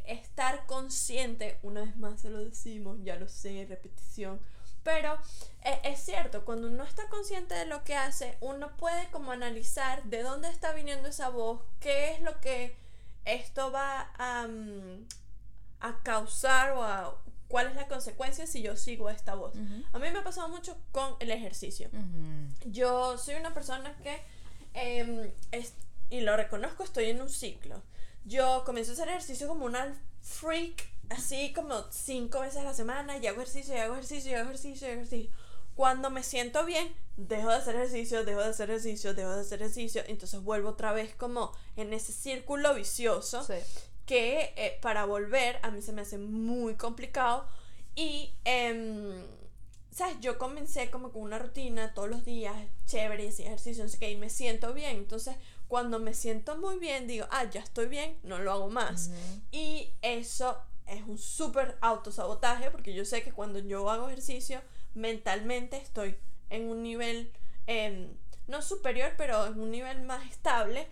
estar 0.07 0.65
consciente, 0.65 1.59
una 1.63 1.83
vez 1.83 1.97
más 1.99 2.23
se 2.23 2.31
lo 2.31 2.43
decimos, 2.43 2.99
ya 3.03 3.17
lo 3.17 3.29
sé, 3.29 3.67
repetición, 3.69 4.41
pero 4.83 5.19
es, 5.63 5.79
es, 5.85 6.01
cierto, 6.01 6.47
cuando 6.47 6.69
uno 6.69 6.85
está 6.85 7.07
consciente 7.09 7.55
de 7.55 7.67
lo 7.67 7.85
que 7.85 7.95
hace, 7.95 8.39
uno 8.41 8.75
puede 8.79 9.11
como 9.11 9.31
analizar 9.31 10.03
de 10.05 10.23
dónde 10.23 10.49
está 10.49 10.73
viniendo 10.73 11.09
esa 11.09 11.29
voz, 11.29 11.61
qué 11.81 12.13
es 12.13 12.23
lo 12.23 12.41
que 12.41 12.75
esto 13.25 13.71
va 13.71 14.13
a, 14.19 14.47
mm, 14.47 15.07
a 15.81 16.03
causar 16.03 16.73
o 16.73 16.83
a 16.83 17.19
cuál 17.49 17.67
es 17.67 17.75
la 17.77 17.87
consecuencia 17.87 18.47
si 18.47 18.63
yo 18.63 18.77
sigo 18.77 19.11
esta 19.11 19.35
voz. 19.35 19.55
A 19.93 19.99
mí 19.99 20.11
me 20.11 20.19
ha 20.19 20.25
pasado 20.25 20.49
mucho 20.49 20.77
con 20.91 21.17
el 21.21 21.31
ejercicio. 21.31 21.91
Yo 22.65 23.19
soy 23.19 23.35
una 23.35 23.53
persona 23.53 23.95
que, 24.03 24.23
em, 24.75 25.31
y 26.09 26.21
lo 26.21 26.37
reconozco, 26.37 26.83
estoy 26.83 27.11
en 27.11 27.21
un 27.21 27.29
ciclo. 27.29 27.83
Yo 28.25 28.63
comienzo 28.65 28.93
a 28.93 28.95
hacer 28.95 29.09
ejercicio 29.09 29.49
como 29.49 29.67
una 29.67 29.95
freak, 30.23 30.89
así 31.11 31.53
como 31.53 31.91
cinco 31.91 32.41
veces 32.41 32.59
a 32.59 32.65
la 32.65 32.75
semana, 32.75 33.19
y 33.19 33.27
hago 33.27 33.43
ejercicio, 33.43 33.75
y 33.75 33.79
hago 33.79 33.95
ejercicio, 33.95 34.31
y 34.31 34.35
hago 34.35 34.45
ejercicio, 34.49 34.89
y 34.89 34.91
hago 34.91 35.01
ejercicio. 35.03 35.31
Cuando 35.75 36.11
me 36.11 36.23
siento 36.23 36.65
bien, 36.65 36.95
dejo 37.17 37.49
de 37.49 37.55
hacer 37.55 37.77
ejercicio, 37.77 38.25
dejo 38.25 38.41
de 38.41 38.51
hacer 38.51 38.71
ejercicio, 38.71 39.15
dejo 39.15 39.35
de 39.35 39.41
hacer 39.41 39.61
ejercicio, 39.61 40.03
entonces 40.07 40.43
vuelvo 40.43 40.71
otra 40.71 40.93
vez 40.93 41.15
como 41.15 41.53
en 41.77 41.93
ese 41.93 42.13
círculo 42.13 42.75
vicioso 42.75 43.47
que 44.07 44.53
eh, 44.57 44.79
para 44.83 45.05
volver 45.05 45.59
a 45.63 45.71
mí 45.71 45.81
se 45.81 45.93
me 45.93 46.03
hace 46.03 46.19
muy 46.19 46.75
complicado 46.75 47.47
y, 47.95 48.35
eh, 48.45 49.25
¿sabes? 49.91 50.17
Yo 50.21 50.39
comencé 50.39 50.91
como 50.91 51.13
con 51.13 51.23
una 51.23 51.39
rutina 51.39 51.95
todos 51.95 52.09
los 52.09 52.25
días, 52.25 52.55
chévere, 52.87 53.25
y 53.25 53.29
ejercicio, 53.29 53.85
no 53.85 53.91
sé 53.91 53.99
qué, 53.99 54.11
y 54.11 54.17
me 54.17 54.31
siento 54.31 54.73
bien, 54.75 54.97
entonces 54.97 55.37
cuando 55.69 55.99
me 55.99 56.15
siento 56.15 56.57
muy 56.57 56.79
bien 56.79 57.07
digo, 57.07 57.27
ah, 57.31 57.49
ya 57.51 57.61
estoy 57.61 57.87
bien, 57.87 58.19
no 58.23 58.39
lo 58.39 58.53
hago 58.53 58.69
más. 58.69 59.11
Y 59.51 59.91
eso 60.03 60.59
es 60.87 61.03
un 61.07 61.19
súper 61.19 61.79
autosabotaje 61.81 62.71
porque 62.71 62.93
yo 62.93 63.05
sé 63.05 63.23
que 63.23 63.33
cuando 63.33 63.59
yo 63.59 63.89
hago 63.89 64.09
ejercicio, 64.09 64.61
mentalmente 64.95 65.77
estoy 65.77 66.17
en 66.51 66.69
un 66.69 66.83
nivel 66.83 67.33
em, 67.67 68.09
no 68.47 68.63
superior, 68.63 69.13
pero 69.17 69.47
en 69.47 69.61
un 69.61 69.71
nivel 69.71 70.03
más 70.03 70.29
estable. 70.31 70.87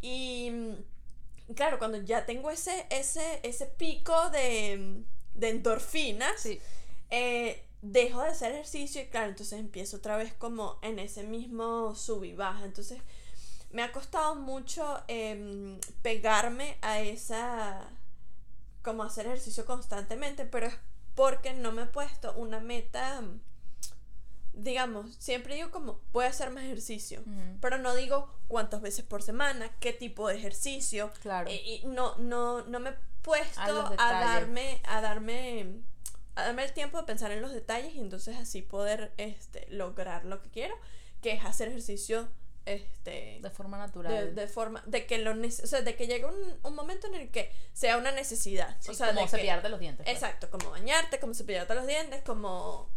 Y 0.00 0.50
mm, 0.50 1.54
claro, 1.54 1.78
cuando 1.78 1.98
ya 1.98 2.26
tengo 2.26 2.50
ese, 2.50 2.86
ese, 2.90 3.40
ese 3.42 3.66
pico 3.66 4.30
de, 4.30 5.02
de 5.34 5.48
endorfinas, 5.48 6.46
eh, 7.10 7.64
dejo 7.82 8.22
de 8.22 8.28
hacer 8.28 8.52
ejercicio 8.52 9.02
y 9.02 9.06
claro, 9.06 9.28
entonces 9.28 9.58
empiezo 9.58 9.96
otra 9.96 10.16
vez 10.16 10.32
como 10.34 10.78
en 10.82 10.98
ese 10.98 11.24
mismo 11.24 11.94
sub 11.94 12.24
y 12.24 12.32
baja. 12.32 12.64
Entonces 12.64 13.00
me 13.70 13.82
ha 13.82 13.92
costado 13.92 14.34
mucho 14.36 15.02
em, 15.08 15.78
pegarme 16.02 16.78
a 16.82 17.00
esa, 17.00 17.88
como 18.82 19.02
hacer 19.02 19.26
ejercicio 19.26 19.66
constantemente, 19.66 20.44
pero 20.44 20.66
es 20.66 20.74
porque 21.14 21.52
no 21.52 21.72
me 21.72 21.82
he 21.82 21.86
puesto 21.86 22.32
una 22.34 22.60
meta, 22.60 23.22
digamos, 24.52 25.14
siempre 25.16 25.54
digo 25.54 25.70
como, 25.70 26.00
voy 26.12 26.24
a 26.24 26.28
hacer 26.28 26.50
más 26.50 26.64
ejercicio, 26.64 27.22
pero 27.60 27.78
no 27.78 27.94
digo 27.94 28.28
cuántas 28.48 28.80
veces 28.80 29.04
por 29.04 29.22
semana, 29.22 29.70
qué 29.80 29.92
tipo 29.92 30.28
de 30.28 30.36
ejercicio, 30.36 31.12
claro. 31.20 31.50
Eh, 31.50 31.62
y, 31.64 31.86
no, 31.86 32.16
no, 32.16 32.62
no 32.62 32.80
me 32.80 32.90
he 32.90 32.96
puesto 33.22 33.60
a, 33.60 34.12
darme, 34.12 34.80
a 34.84 35.00
darme, 35.00 35.82
a 36.34 36.44
darme 36.44 36.64
el 36.64 36.72
tiempo 36.72 36.98
de 36.98 37.04
pensar 37.04 37.30
en 37.30 37.42
los 37.42 37.52
detalles 37.52 37.94
y 37.94 38.00
entonces 38.00 38.36
así 38.36 38.62
poder 38.62 39.12
este, 39.16 39.66
lograr 39.70 40.24
lo 40.24 40.40
que 40.42 40.50
quiero, 40.50 40.74
que 41.20 41.32
es 41.32 41.44
hacer 41.44 41.68
ejercicio 41.68 42.28
este 42.64 43.38
de 43.42 43.50
forma 43.50 43.78
natural. 43.78 44.34
de, 44.34 44.46
forma 44.46 44.82
de 44.86 45.06
que 45.06 45.18
lo 45.18 45.32
o 45.32 45.50
sea, 45.50 45.82
de 45.82 45.96
que 45.96 46.06
llegue 46.06 46.26
un, 46.26 46.58
un, 46.62 46.74
momento 46.74 47.06
en 47.08 47.14
el 47.14 47.30
que 47.30 47.52
sea 47.72 47.96
una 47.96 48.12
necesidad. 48.12 48.76
O 48.88 48.94
sea 48.94 49.14
como 49.14 49.26
cepillarte 49.28 49.68
los 49.68 49.80
dientes 49.80 50.04
pues. 50.04 50.16
exacto 50.16 50.50
como 50.50 50.70
bañarte 50.70 51.18
como 51.18 51.34
cepillarte 51.34 51.74
los 51.74 51.86
dientes 51.86 52.22
como 52.22 52.88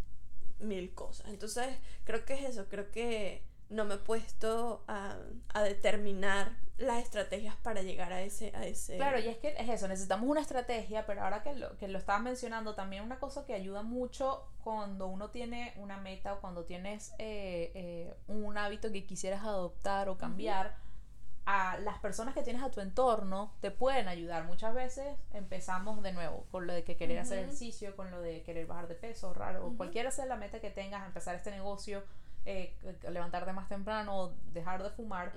mil 0.58 0.94
cosas. 0.94 1.28
Entonces 1.28 1.66
creo 2.04 2.24
que 2.24 2.34
es 2.34 2.44
eso 2.44 2.66
creo 2.68 2.90
que 2.90 3.42
no 3.68 3.84
me 3.84 3.94
he 3.94 3.98
puesto 3.98 4.84
a, 4.86 5.16
a 5.54 5.62
determinar 5.62 6.52
las 6.78 7.02
estrategias 7.02 7.56
para 7.56 7.82
llegar 7.82 8.12
a 8.12 8.20
ese, 8.20 8.54
a 8.54 8.66
ese... 8.66 8.96
Claro, 8.96 9.18
y 9.18 9.28
es 9.28 9.38
que 9.38 9.54
es 9.58 9.68
eso, 9.68 9.88
necesitamos 9.88 10.28
una 10.28 10.42
estrategia, 10.42 11.06
pero 11.06 11.22
ahora 11.22 11.42
que 11.42 11.54
lo, 11.54 11.76
que 11.78 11.88
lo 11.88 11.98
estabas 11.98 12.22
mencionando, 12.22 12.74
también 12.74 13.02
una 13.02 13.18
cosa 13.18 13.46
que 13.46 13.54
ayuda 13.54 13.82
mucho 13.82 14.44
cuando 14.62 15.06
uno 15.06 15.30
tiene 15.30 15.72
una 15.76 15.96
meta 15.96 16.34
o 16.34 16.40
cuando 16.40 16.64
tienes 16.64 17.14
eh, 17.18 17.72
eh, 17.74 18.14
un 18.28 18.58
hábito 18.58 18.92
que 18.92 19.06
quisieras 19.06 19.42
adoptar 19.44 20.08
o 20.08 20.18
cambiar, 20.18 20.76
a 21.46 21.78
las 21.78 21.98
personas 22.00 22.34
que 22.34 22.42
tienes 22.42 22.60
a 22.60 22.70
tu 22.72 22.80
entorno 22.80 23.54
te 23.60 23.70
pueden 23.70 24.08
ayudar. 24.08 24.44
Muchas 24.44 24.74
veces 24.74 25.16
empezamos 25.32 26.02
de 26.02 26.12
nuevo 26.12 26.44
con 26.50 26.66
lo 26.66 26.72
de 26.72 26.82
que 26.82 26.96
querer 26.96 27.20
hacer 27.20 27.38
ejercicio, 27.38 27.94
con 27.94 28.10
lo 28.10 28.20
de 28.20 28.42
querer 28.42 28.66
bajar 28.66 28.88
de 28.88 28.96
peso, 28.96 29.32
raro, 29.32 29.64
o 29.64 29.76
cualquiera 29.76 30.10
sea 30.10 30.26
la 30.26 30.36
meta 30.36 30.60
que 30.60 30.70
tengas, 30.70 31.06
empezar 31.06 31.36
este 31.36 31.52
negocio, 31.52 32.02
eh, 32.46 32.74
levantarte 33.10 33.52
más 33.52 33.68
temprano 33.68 34.18
o 34.18 34.32
dejar 34.52 34.82
de 34.82 34.90
fumar. 34.90 35.32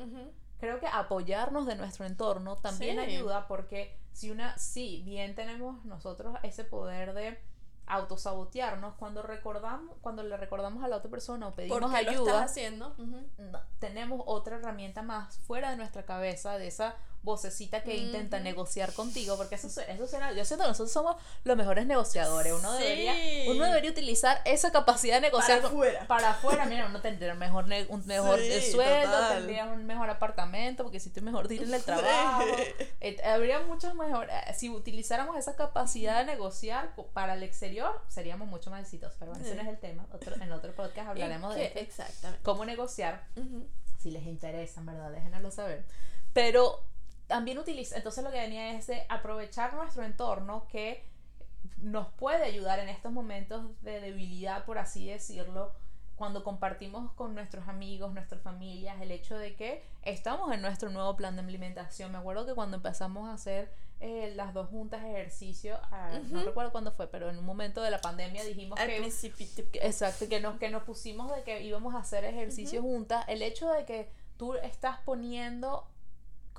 Creo 0.60 0.80
que 0.80 0.88
apoyarnos 0.88 1.66
de 1.66 1.75
nuestro 1.75 2.06
entorno 2.06 2.56
también 2.58 2.96
Sí. 2.98 3.01
ayuda 3.01 3.48
porque 3.48 3.98
si 4.13 4.30
una, 4.32 4.58
sí, 4.58 5.01
bien 5.06 5.34
tenemos 5.36 5.84
nosotros 5.86 6.38
ese 6.44 6.63
poder 6.63 7.13
de 7.13 7.39
autosabotearnos 7.88 8.94
cuando 8.96 9.22
recordamos, 9.24 9.96
cuando 10.01 10.24
le 10.24 10.38
recordamos 10.38 10.84
a 10.84 10.88
la 10.88 10.98
otra 10.98 11.10
persona 11.10 11.48
o 11.48 11.54
pedimos 11.56 11.80
¿Por 11.80 11.92
qué 11.94 12.04
lo 12.04 12.10
ayuda, 12.12 12.32
estás 12.32 12.51
haciendo? 12.51 12.96
No- 13.38 13.60
tenemos 13.80 14.22
otra 14.25 14.58
herramienta 14.58 15.01
más 15.01 15.38
fuera 15.39 15.72
de 15.72 15.78
nuestra 15.78 16.06
cabeza, 16.06 16.58
de 16.58 16.68
esa 16.68 16.96
vocecita 17.21 17.83
que 17.83 17.95
intenta 17.97 18.39
negociar 18.39 18.93
contigo, 18.93 19.35
porque 19.38 19.55
eso, 19.55 19.67
eso 19.67 19.83
yo 20.35 20.45
siento 20.45 20.63
que 20.63 20.69
nosotros 20.69 20.91
somos 20.91 21.15
los 21.43 21.57
mejores 21.57 21.85
negociadores, 21.85 22.53
uno 22.53 22.71
Sí. 22.77 22.83
debería, 22.83 23.51
uno 23.51 23.65
debería 23.65 23.91
utilizar 23.91 24.41
esa 24.45 24.71
capacidad 24.71 25.15
de 25.15 25.21
negociar 25.21 25.57
Para 25.61 25.67
afuera. 25.69 26.07
para 26.07 26.29
afuera, 26.31 26.65
mira, 26.65 26.85
uno 26.85 27.01
tendría 27.01 27.33
un 27.33 27.39
mejor, 27.39 27.65
un 27.89 28.05
mejor 28.07 28.39
Sí, 28.39 28.45
eh, 28.51 28.71
sueldo, 28.71 29.11
total. 29.11 29.38
tendría 29.38 29.65
un 29.65 29.85
mejor 29.85 30.09
apartamento, 30.09 30.83
porque 30.83 30.99
si 31.01 31.09
estoy 31.09 31.21
mejor 31.23 31.47
deal 31.49 31.63
en 31.63 31.73
el 31.73 31.83
trabajo, 31.83 32.45
eh, 33.01 33.17
habría 33.25 33.59
muchos 33.61 33.93
mejor, 33.95 34.27
eh, 34.29 34.53
si 34.53 34.69
utilizáramos 34.69 35.35
esa 35.38 35.55
capacidad 35.55 36.19
de 36.19 36.25
negociar 36.25 36.95
para 37.13 37.33
el 37.33 37.43
exterior, 37.43 38.01
seríamos 38.07 38.47
mucho 38.47 38.69
más 38.71 38.81
exitosos, 38.81 39.15
pero 39.19 39.31
bueno, 39.31 39.45
ese 39.45 39.55
no 39.55 39.61
es 39.63 39.67
el 39.67 39.77
tema, 39.77 40.05
Otro- 40.13 40.35
en 40.35 40.51
otro 40.53 40.71
podcast 40.73 41.09
hablaremos 41.09 41.55
¿Y 41.55 41.59
de 41.59 41.65
esto 41.67 41.79
Exactamente. 41.79 42.43
cómo 42.43 42.63
negociar, 42.65 43.25
si 44.01 44.11
les 44.11 44.23
interesa, 44.23 44.81
verdad, 44.81 45.11
déjenoslo 45.11 45.51
saber. 45.51 45.83
Pero 46.31 46.81
también 47.29 47.59
utiliza, 47.59 47.95
entonces 47.95 48.24
lo 48.24 48.31
que 48.31 48.39
venía 48.39 48.71
es 48.71 48.88
de 48.88 49.05
aprovechar 49.07 49.75
nuestro 49.75 50.03
entorno 50.03 50.67
que 50.67 51.05
nos 51.77 52.07
puede 52.13 52.43
ayudar 52.43 52.79
en 52.79 52.89
estos 52.89 53.12
momentos 53.12 53.81
de 53.83 54.01
debilidad, 54.01 54.65
por 54.65 54.79
así 54.79 55.07
decirlo, 55.07 55.71
cuando 56.15 56.43
compartimos 56.43 57.13
con 57.13 57.36
nuestros 57.36 57.67
amigos, 57.67 58.13
nuestras 58.13 58.41
familias, 58.41 59.00
el 59.00 59.12
hecho 59.12 59.38
de 59.38 59.55
que 59.55 59.83
estamos 60.01 60.51
en 60.51 60.62
nuestro 60.62 60.89
nuevo 60.89 61.15
plan 61.15 61.36
de 61.36 61.43
alimentación. 61.43 62.12
Me 62.12 62.17
acuerdo 62.17 62.45
que 62.48 62.55
cuando 62.55 62.77
empezamos 62.77 63.29
a 63.29 63.33
hacer 63.33 63.71
eh, 64.00 64.33
las 64.36 64.53
dos 64.53 64.67
juntas 64.69 65.03
ejercicio, 65.05 65.79
ah, 65.91 66.19
no 66.29 66.39
Ujú. 66.39 66.48
recuerdo 66.48 66.71
cuándo 66.71 66.91
fue, 66.91 67.07
pero 67.07 67.29
en 67.29 67.38
un 67.38 67.45
momento 67.45 67.81
de 67.83 67.91
la 67.91 68.01
pandemia 68.01 68.43
dijimos 68.43 68.79
Al 68.79 68.88
que 68.88 69.00
Exacto, 69.81 70.27
que 70.27 70.41
nos, 70.41 70.57
que 70.57 70.69
nos 70.71 70.83
pusimos 70.83 71.33
de 71.33 71.43
que 71.43 71.62
íbamos 71.62 71.93
a 71.93 72.00
hacer 72.00 72.25
ejercicio 72.25 72.81
juntas. 72.81 73.24
El 73.27 73.43
hecho 73.43 73.69
de 73.69 73.86
que 73.86 74.12
tú 74.36 74.55
estás 74.55 75.00
poniendo, 75.05 75.88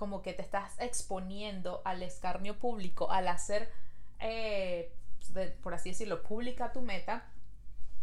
como 0.01 0.23
que 0.23 0.33
te 0.33 0.43
estás 0.43 0.73
exponiendo 0.81 1.81
al 1.85 2.03
escarnio 2.03 2.59
público, 2.59 3.13
al 3.13 3.29
hacer, 3.29 3.71
eh, 4.19 4.93
de- 5.29 5.51
por 5.63 5.75
así 5.75 5.91
decirlo, 5.91 6.23
pública 6.23 6.73
tu 6.73 6.81
meta, 6.81 7.25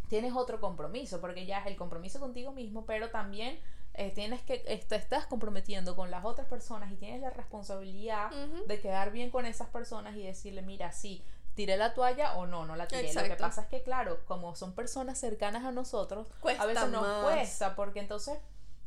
tienes 0.08 0.34
otro 0.34 0.62
compromiso, 0.62 1.20
porque 1.20 1.46
ya 1.46 1.60
es 1.60 1.66
el 1.68 1.75
compromiso 1.75 2.20
contigo 2.22 2.54
mismo, 2.54 2.86
pero 2.86 3.10
también 3.10 3.60
eh, 4.00 4.12
tienes 4.12 4.44
que, 4.44 4.63
eh, 4.68 4.86
te 4.88 4.96
estás 4.96 5.25
comprometiendo 5.25 5.96
con 5.96 6.12
las 6.12 6.24
otras 6.24 6.46
personas 6.48 6.92
y 6.92 6.98
tienes 6.98 7.20
la 7.20 7.32
responsabilidad 7.32 8.32
Ujú. 8.32 8.68
de 8.68 8.80
quedar 8.80 9.12
bien 9.12 9.32
con 9.32 9.48
esas 9.48 9.70
personas 9.70 10.16
y 10.16 10.22
decirle, 10.22 10.62
mira, 10.62 10.92
sí, 10.92 11.25
tiré 11.56 11.77
la 11.77 11.96
toalla 11.96 12.36
o 12.38 12.46
no, 12.46 12.63
no 12.63 12.75
la 12.75 12.88
tiré. 12.88 13.01
Lo 13.12 13.22
que 13.22 13.25
Exacto. 13.25 13.44
pasa 13.44 13.62
es 13.63 13.68
que, 13.70 13.82
claro, 13.82 14.20
como 14.27 14.54
son 14.56 14.74
personas 14.75 15.18
cercanas 15.18 15.66
a 15.66 15.72
nosotros, 15.72 16.27
Cuesta 16.42 16.62
a 16.62 16.66
veces 16.68 16.89
nos 16.89 17.01
más. 17.01 17.24
cuesta, 17.24 17.75
porque 17.75 18.00
entonces 18.00 18.38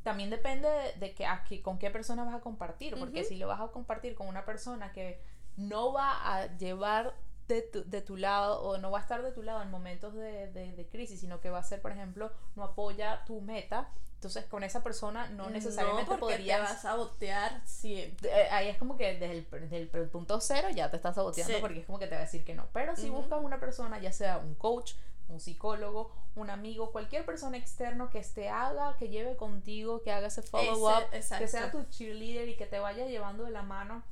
también 0.03 0.31
depende 0.31 0.69
de, 0.69 0.93
de 0.99 1.15
que, 1.15 1.27
a 1.27 1.45
con 1.63 1.79
qué 1.79 1.91
persona 1.91 2.25
vas 2.25 2.35
a 2.35 2.41
compartir, 2.41 2.97
porque 2.99 3.25
si 3.25 3.37
lo 3.37 3.47
vas 3.49 3.61
a 3.61 3.69
compartir 3.69 4.15
con 4.15 4.29
una 4.29 4.45
persona 4.45 4.93
que 4.93 5.21
no 5.57 5.93
va 5.93 6.35
a 6.37 6.47
llevar 6.57 7.15
de 7.49 7.63
tu, 7.63 7.85
de 7.85 8.01
tu 8.01 8.17
lado 8.17 8.63
o 8.63 8.79
no 8.79 8.91
va 8.93 8.99
a 8.99 9.03
estar 9.03 9.23
de 9.23 9.33
tu 9.33 9.43
lado 9.43 9.61
en 9.63 9.71
momentos 9.71 10.15
de, 10.15 10.51
de- 10.53 10.73
de 10.73 10.87
crisis, 10.89 11.21
sino 11.21 11.41
que 11.41 11.51
va 11.51 11.59
a 11.59 11.63
ser, 11.65 11.83
por 11.83 11.91
ejemplo, 11.93 12.31
no 12.55 12.63
apoya 12.63 13.25
tu 13.25 13.41
meta, 13.41 13.89
entonces 14.15 14.45
con 14.45 14.63
esa 14.63 14.83
persona 14.83 15.29
no 15.31 15.51
necesariamente 15.51 16.13
no, 16.13 16.19
porque 16.21 16.37
podrías... 16.37 16.59
te 16.61 16.75
vas 16.75 16.85
a 16.85 16.95
botear 16.95 17.61
siempre. 17.67 18.31
Eh, 18.31 18.49
ahí 18.51 18.69
es 18.69 18.79
como 18.79 18.97
que 18.97 19.15
desde 19.15 19.33
el, 19.33 19.49
desde 19.51 19.79
el 19.79 19.89
punto 20.09 20.41
cero 20.41 20.69
ya 20.75 20.91
te 20.91 20.97
estás 20.97 21.15
saboteando 21.17 21.55
Sí. 21.55 21.61
porque 21.61 21.81
es 21.81 21.87
como 21.87 21.99
que 21.99 22.07
te 22.07 22.15
va 22.15 22.21
a 22.21 22.25
decir 22.25 22.45
que 22.45 22.55
no. 22.55 22.67
Pero 22.73 22.95
si 22.97 23.11
buscas 23.11 23.43
una 23.43 23.59
persona, 23.59 23.99
ya 23.99 24.13
sea 24.13 24.39
un 24.39 24.55
coach, 24.55 24.93
un 25.31 25.41
psicólogo, 25.41 26.13
un 26.37 26.51
amigo, 26.51 26.93
cualquier 26.93 27.25
persona 27.25 27.57
externo 27.57 28.11
que 28.11 28.21
te 28.23 28.49
haga, 28.49 28.97
que 28.99 29.09
lleve 29.09 29.37
contigo, 29.37 30.03
que 30.03 30.13
haga 30.13 30.27
ese 30.29 30.43
follow 30.43 30.89
up, 30.89 31.05
Ese- 31.13 31.39
que 31.39 31.49
sea 31.49 31.71
tu 31.71 31.85
cheerleader 31.85 32.49
y 32.49 32.57
que 32.57 32.67
te 32.67 32.79
vaya 32.79 33.07
llevando 33.07 33.45
de 33.45 33.51
la 33.51 33.63
mano, 33.63 34.03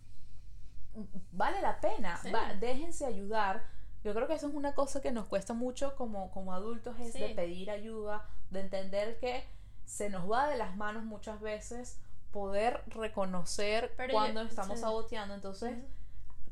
vale 1.33 1.61
la 1.61 1.81
pena. 1.81 2.17
Sí. 2.19 2.31
Va- 2.31 2.55
déjense 2.55 3.05
ayudar. 3.05 3.65
Yo 4.05 4.15
creo 4.15 4.27
que 4.29 4.35
eso 4.35 4.49
es 4.49 4.55
una 4.55 4.75
cosa 4.75 5.01
que 5.03 5.11
nos 5.13 5.27
cuesta 5.27 5.55
mucho 5.55 5.95
como, 5.97 6.31
como 6.31 6.53
adultos, 6.53 6.99
es 7.01 7.13
de 7.15 7.29
Sí. 7.29 7.35
pedir 7.35 7.71
ayuda, 7.71 8.27
de 8.51 8.61
entender 8.61 9.19
que 9.19 9.45
se 9.85 10.09
nos 10.11 10.31
va 10.31 10.49
de 10.49 10.57
las 10.57 10.77
manos 10.77 11.05
muchas 11.05 11.41
veces 11.41 11.99
poder 12.33 12.83
reconocer 12.89 13.93
Pero 13.97 14.13
cuando 14.13 14.43
yo- 14.43 14.49
estamos 14.49 14.77
sí. 14.77 14.83
saboteando. 14.83 15.35
Entonces, 15.35 15.77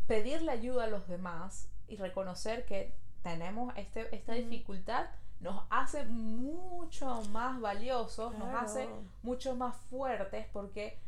pedirle 0.06 0.50
ayuda 0.52 0.84
a 0.84 0.88
los 0.88 1.06
demás 1.08 1.68
y 1.88 1.96
reconocer 1.96 2.64
que 2.66 2.94
tenemos 3.26 3.76
este, 3.76 4.14
esta 4.14 4.34
dificultad 4.34 5.06
nos 5.40 5.64
hace 5.68 6.04
mucho 6.04 7.22
más 7.32 7.60
valiosos, 7.60 8.32
nos 8.38 8.54
hace 8.54 8.88
mucho 9.22 9.56
más 9.56 9.74
fuertes 9.90 10.46
porque 10.52 10.98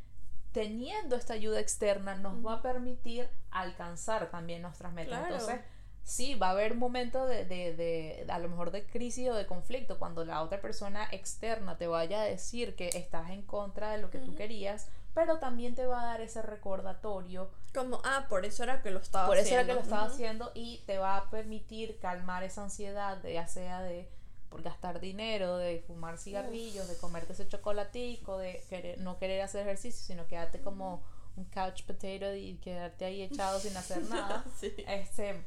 teniendo 0.52 1.14
esta 1.14 1.34
ayuda 1.34 1.60
externa 1.60 2.16
nos 2.16 2.44
va 2.44 2.54
a 2.54 2.62
permitir 2.62 3.28
alcanzar 3.52 4.30
también 4.30 4.62
nuestras 4.62 4.92
metas. 4.92 5.20
Claro. 5.20 5.34
Entonces, 5.34 5.60
sí, 6.02 6.34
va 6.34 6.48
a 6.48 6.50
haber 6.50 6.74
momentos 6.74 7.28
de, 7.28 7.44
de, 7.44 7.74
de, 7.74 8.26
a 8.28 8.38
lo 8.40 8.48
mejor 8.48 8.72
de 8.72 8.84
crisis 8.84 9.30
o 9.30 9.34
de 9.34 9.46
conflicto 9.46 9.98
cuando 9.98 10.24
la 10.24 10.42
otra 10.42 10.60
persona 10.60 11.08
externa 11.12 11.78
te 11.78 11.86
vaya 11.86 12.22
a 12.22 12.24
decir 12.24 12.74
que 12.74 12.88
estás 12.88 13.30
en 13.30 13.42
contra 13.42 13.92
de 13.92 13.98
lo 13.98 14.10
que 14.10 14.18
tú 14.18 14.34
querías, 14.34 14.90
pero 15.18 15.40
también 15.40 15.74
te 15.74 15.84
va 15.84 16.00
a 16.02 16.04
dar 16.04 16.20
ese 16.20 16.42
recordatorio 16.42 17.50
Como, 17.74 18.00
ah, 18.04 18.26
por 18.28 18.44
eso 18.44 18.62
era 18.62 18.82
que 18.82 18.92
lo 18.92 19.00
estaba 19.00 19.26
por 19.26 19.36
eso 19.36 19.46
haciendo. 19.46 19.64
era 19.64 19.66
que 19.66 19.74
lo 19.74 19.80
estaba 19.82 20.04
Ujú. 20.04 20.12
haciendo 20.14 20.52
y 20.54 20.78
te 20.86 20.98
va 20.98 21.16
a 21.16 21.28
permitir 21.28 21.98
calmar 21.98 22.44
esa 22.44 22.62
ansiedad, 22.62 23.16
de, 23.16 23.32
ya 23.34 23.48
sea 23.48 23.82
de 23.82 24.08
por 24.48 24.62
gastar 24.62 25.00
dinero, 25.00 25.56
de 25.56 25.80
fumar 25.88 26.18
cigarrillos, 26.18 26.86
de 26.86 26.96
comerte 26.98 27.32
ese 27.32 27.48
chocolatico, 27.48 28.38
de 28.38 28.64
querer, 28.70 29.00
no 29.00 29.18
querer 29.18 29.42
hacer 29.42 29.62
ejercicio, 29.66 30.06
sino 30.06 30.28
quedarte 30.28 30.60
como 30.60 31.02
un 31.36 31.44
couch 31.46 31.82
potato 31.82 32.32
y 32.36 32.54
quedarte 32.62 33.04
ahí 33.04 33.22
echado 33.22 33.58
sin 33.58 33.76
hacer 33.76 34.02
nada. 34.08 34.44
Sí. 34.60 34.72
Este 34.86 35.44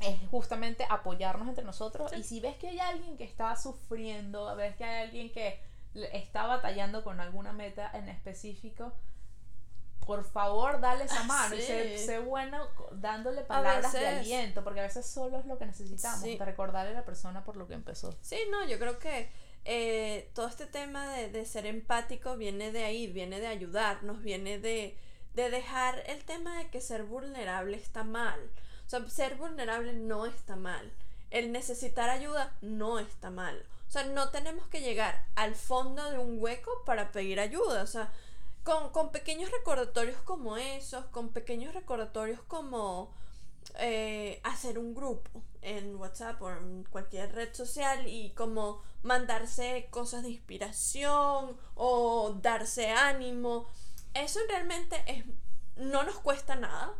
es 0.00 0.28
justamente 0.30 0.86
apoyarnos 0.90 1.48
entre 1.48 1.64
nosotros 1.64 2.10
Sí. 2.10 2.18
y 2.20 2.22
si 2.22 2.40
ves 2.40 2.56
que 2.56 2.68
hay 2.68 2.80
alguien 2.80 3.16
que 3.16 3.24
está 3.24 3.56
sufriendo, 3.56 4.54
ves 4.56 4.76
que 4.76 4.84
hay 4.84 5.06
alguien 5.06 5.32
que 5.32 5.58
está 6.12 6.46
batallando 6.46 7.02
con 7.04 7.20
alguna 7.20 7.52
meta 7.52 7.90
en 7.94 8.08
específico, 8.08 8.92
por 10.06 10.24
favor 10.24 10.80
dale 10.80 11.04
esa 11.04 11.22
mano 11.24 11.54
y 11.54 11.60
sé, 11.60 11.98
Sí. 11.98 12.06
sé 12.06 12.18
bueno 12.18 12.66
dándole 12.92 13.42
palabras 13.42 13.92
de 13.92 14.06
aliento, 14.08 14.64
porque 14.64 14.80
a 14.80 14.84
veces 14.84 15.04
solo 15.04 15.38
es 15.38 15.44
lo 15.46 15.58
que 15.58 15.66
necesitamos, 15.66 16.22
Sí. 16.22 16.38
recordarle 16.38 16.92
a 16.92 16.94
la 17.00 17.04
persona 17.04 17.44
por 17.44 17.56
lo 17.56 17.66
que 17.68 17.74
empezó. 17.74 18.16
Sí, 18.22 18.38
no, 18.50 18.66
yo 18.66 18.78
creo 18.78 18.98
que 18.98 19.30
eh, 19.64 20.30
todo 20.34 20.46
este 20.48 20.64
tema 20.66 21.12
de, 21.12 21.28
de 21.28 21.44
ser 21.44 21.66
empático 21.66 22.36
viene 22.38 22.72
de 22.72 22.84
ahí, 22.84 23.06
viene 23.12 23.38
de 23.38 23.48
ayudarnos, 23.48 24.22
viene 24.22 24.58
de, 24.58 24.96
de 25.34 25.50
dejar 25.50 26.02
el 26.06 26.24
tema 26.24 26.56
de 26.56 26.68
que 26.70 26.80
ser 26.80 27.02
vulnerable 27.04 27.76
está 27.76 28.02
mal. 28.02 28.40
O 28.86 28.88
sea, 28.88 29.06
ser 29.10 29.34
vulnerable 29.36 29.92
no 29.92 30.24
está 30.24 30.56
mal. 30.56 30.90
El 31.30 31.52
necesitar 31.52 32.08
ayuda 32.08 32.56
no 32.62 32.98
está 32.98 33.28
mal. 33.30 33.62
O 33.88 33.90
sea, 33.90 34.04
no 34.04 34.30
tenemos 34.30 34.68
que 34.68 34.80
llegar 34.80 35.26
al 35.34 35.54
fondo 35.54 36.10
de 36.10 36.18
un 36.18 36.36
hueco 36.42 36.70
para 36.84 37.10
pedir 37.10 37.40
ayuda. 37.40 37.82
O 37.82 37.86
sea, 37.86 38.12
con, 38.62 38.90
con 38.90 39.10
pequeños 39.10 39.50
recordatorios 39.50 40.20
como 40.22 40.58
esos, 40.58 41.06
con 41.06 41.30
pequeños 41.30 41.74
recordatorios 41.74 42.40
como 42.42 43.10
eh, 43.78 44.40
hacer 44.44 44.78
un 44.78 44.94
grupo 44.94 45.42
en 45.62 45.96
WhatsApp 45.96 46.40
o 46.42 46.50
en 46.50 46.84
cualquier 46.84 47.34
red 47.34 47.54
social 47.54 48.06
y 48.06 48.30
como 48.30 48.82
mandarse 49.02 49.88
cosas 49.90 50.22
de 50.22 50.30
inspiración 50.30 51.56
o 51.74 52.36
darse 52.42 52.90
ánimo. 52.90 53.68
Eso 54.14 54.40
realmente 54.48 55.02
es, 55.06 55.24
no 55.76 56.02
nos 56.02 56.18
cuesta 56.18 56.56
nada 56.56 56.92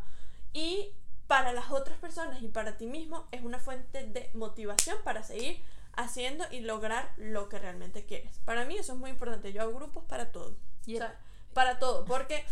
y 0.53 0.91
para 1.27 1.53
las 1.53 1.69
otras 1.69 1.97
personas 1.99 2.41
y 2.41 2.47
para 2.47 2.77
ti 2.77 2.87
mismo 2.87 3.27
es 3.31 3.43
una 3.43 3.59
fuente 3.59 4.03
de 4.05 4.31
motivación 4.33 4.97
para 5.03 5.21
seguir 5.21 5.61
haciendo 5.99 6.45
y 6.51 6.61
lograr 6.61 7.13
lo 7.17 7.49
que 7.49 7.59
realmente 7.59 8.05
quieres. 8.05 8.39
Para 8.45 8.65
mí 8.65 8.75
eso 8.77 8.93
es 8.93 8.99
muy 8.99 9.09
importante. 9.11 9.53
Yo 9.53 9.61
hago 9.61 9.73
grupos 9.75 10.03
para 10.05 10.31
todo. 10.31 10.55
Yep. 10.85 10.95
O 10.95 10.99
sea, 10.99 11.19
para 11.53 11.79
todo. 11.79 12.05
Porque 12.05 12.43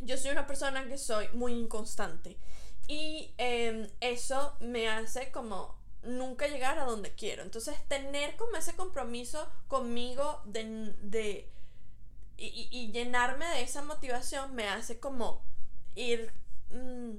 yo 0.00 0.16
soy 0.16 0.30
una 0.30 0.46
persona 0.46 0.86
que 0.86 0.98
soy 0.98 1.28
muy 1.32 1.52
inconstante. 1.52 2.36
Y 2.86 3.32
em, 3.38 3.88
eso 4.00 4.56
me 4.60 4.88
hace 4.88 5.30
como 5.30 5.78
nunca 6.02 6.46
llegar 6.48 6.78
a 6.78 6.84
donde 6.84 7.14
quiero. 7.14 7.42
Entonces, 7.42 7.76
tener 7.88 8.36
como 8.36 8.56
ese 8.56 8.74
compromiso 8.76 9.48
conmigo 9.68 10.42
de, 10.44 10.94
de 11.00 11.50
y, 12.36 12.46
y- 12.46 12.68
y 12.70 12.92
llenarme 12.92 13.46
de 13.46 13.62
esa 13.62 13.82
motivación 13.82 14.54
me 14.54 14.68
hace 14.68 14.98
como 15.00 15.42
ir 15.94 16.32
mm, 16.70 17.12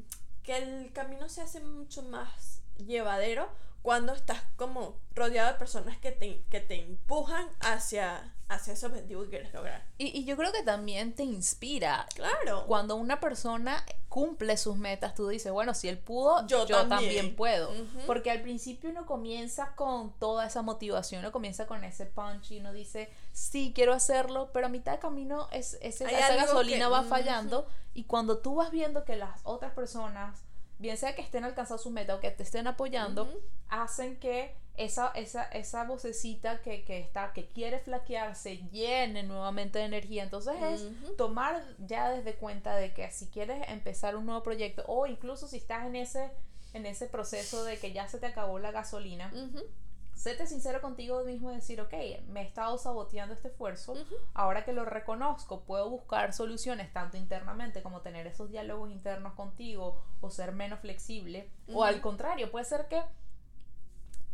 que 0.43 0.57
el 0.57 0.91
camino 0.93 1.29
se 1.29 1.41
hace 1.41 1.61
mucho 1.61 2.03
más 2.03 2.61
llevadero 2.77 3.49
cuando 3.85 4.13
estás 4.13 4.41
como 4.55 4.97
rodeado 5.13 5.53
de 5.53 5.59
personas 5.59 5.95
que 5.99 6.11
te, 6.11 6.41
que 6.49 6.59
te 6.59 6.81
empujan 6.81 7.47
hacia, 7.59 8.33
hacia 8.49 8.73
ese 8.73 8.87
objetivo 8.87 9.21
que 9.21 9.29
quieres 9.29 9.53
lograr. 9.53 9.85
Y, 9.99 10.07
y 10.19 10.25
yo 10.25 10.35
creo 10.37 10.51
que 10.51 10.63
también 10.63 11.13
te 11.13 11.21
inspira. 11.21 12.07
Claro. 12.15 12.65
Cuando 12.65 12.95
una 12.95 13.19
persona 13.19 13.85
cumple 14.09 14.57
sus 14.57 14.75
metas, 14.75 15.13
tú 15.13 15.27
dices, 15.27 15.51
bueno, 15.51 15.75
si 15.75 15.87
él 15.87 15.99
pudo, 15.99 16.47
Yo 16.47 16.65
yo, 16.65 16.77
también. 16.87 16.89
también. 17.13 17.35
puedo. 17.35 17.69
Ujú. 17.69 17.99
Porque 18.07 18.31
al 18.31 18.41
principio 18.41 18.89
uno 18.89 19.05
comienza 19.05 19.75
con 19.75 20.17
toda 20.17 20.47
esa 20.47 20.63
motivación, 20.63 21.19
uno 21.19 21.31
comienza 21.31 21.67
con 21.67 21.83
ese 21.83 22.07
punch 22.07 22.49
y 22.53 22.59
uno 22.61 22.73
dice, 22.73 23.13
sí, 23.33 23.71
quiero 23.75 23.93
hacerlo, 23.93 24.49
pero 24.51 24.65
a 24.65 24.69
mitad 24.69 24.93
de 24.93 24.99
camino 24.99 25.47
es, 25.51 25.77
Hay 25.83 25.89
esa 25.89 26.35
gasolina 26.35 26.85
que- 26.87 26.91
va 26.91 27.03
fallando 27.03 27.67
y 27.93 28.05
cuando 28.05 28.39
tú 28.39 28.55
vas 28.55 28.71
viendo 28.71 29.05
que 29.05 29.15
las 29.15 29.41
otras 29.43 29.73
personas, 29.73 30.41
bien 30.79 30.97
sea 30.97 31.15
que 31.15 31.21
estén 31.21 31.43
alcanzando 31.43 31.81
su 31.81 31.89
meta 31.89 32.15
o 32.15 32.19
que 32.19 32.31
te 32.31 32.43
estén 32.43 32.67
apoyando, 32.67 33.29
hacen 33.69 34.17
que 34.19 34.55
esa, 34.77 35.11
esa, 35.15 35.43
esa 35.43 35.85
vocecita 35.85 36.61
que, 36.61 36.83
que 36.83 36.99
está, 36.99 37.31
que 37.33 37.47
quiere 37.47 37.79
flaquear, 37.79 38.35
se 38.35 38.57
llene 38.69 39.23
nuevamente 39.23 39.79
de 39.79 39.85
energía. 39.85 40.23
Entonces 40.23 40.55
es 40.61 41.15
tomar 41.17 41.63
ya 41.79 42.09
desde 42.09 42.35
cuenta 42.35 42.75
de 42.75 42.93
que 42.93 43.09
si 43.11 43.27
quieres 43.27 43.67
empezar 43.69 44.15
un 44.15 44.25
nuevo 44.25 44.43
proyecto 44.43 44.83
o 44.87 45.07
incluso 45.07 45.47
si 45.47 45.57
estás 45.57 45.85
en 45.85 45.95
ese, 45.95 46.29
en 46.73 46.85
ese 46.85 47.07
proceso 47.07 47.63
de 47.63 47.77
que 47.77 47.93
ya 47.93 48.07
se 48.07 48.19
te 48.19 48.25
acabó 48.25 48.59
la 48.59 48.71
gasolina. 48.71 49.31
Séte 50.15 50.47
sincero 50.47 50.81
contigo 50.81 51.23
mismo 51.23 51.51
y 51.51 51.55
decir, 51.55 51.79
ok, 51.81 51.93
me 52.29 52.41
he 52.41 52.45
estado 52.45 52.77
saboteando 52.77 53.33
este 53.33 53.49
esfuerzo, 53.49 53.93
ahora 54.33 54.63
que 54.63 54.73
lo 54.73 54.85
reconozco, 54.85 55.61
puedo 55.61 55.89
buscar 55.89 56.33
soluciones 56.33 56.91
tanto 56.93 57.17
internamente 57.17 57.83
como 57.83 58.01
tener 58.01 58.25
esos 58.25 58.49
diálogos 58.49 58.89
internos 58.89 59.33
contigo 59.33 60.01
o 60.21 60.31
ser 60.31 60.53
menos 60.53 60.79
flexible, 60.79 61.51
o 61.67 61.83
al 61.83 62.01
contrario, 62.01 62.49
puede 62.49 62.65
ser 62.65 62.87
que 62.87 63.03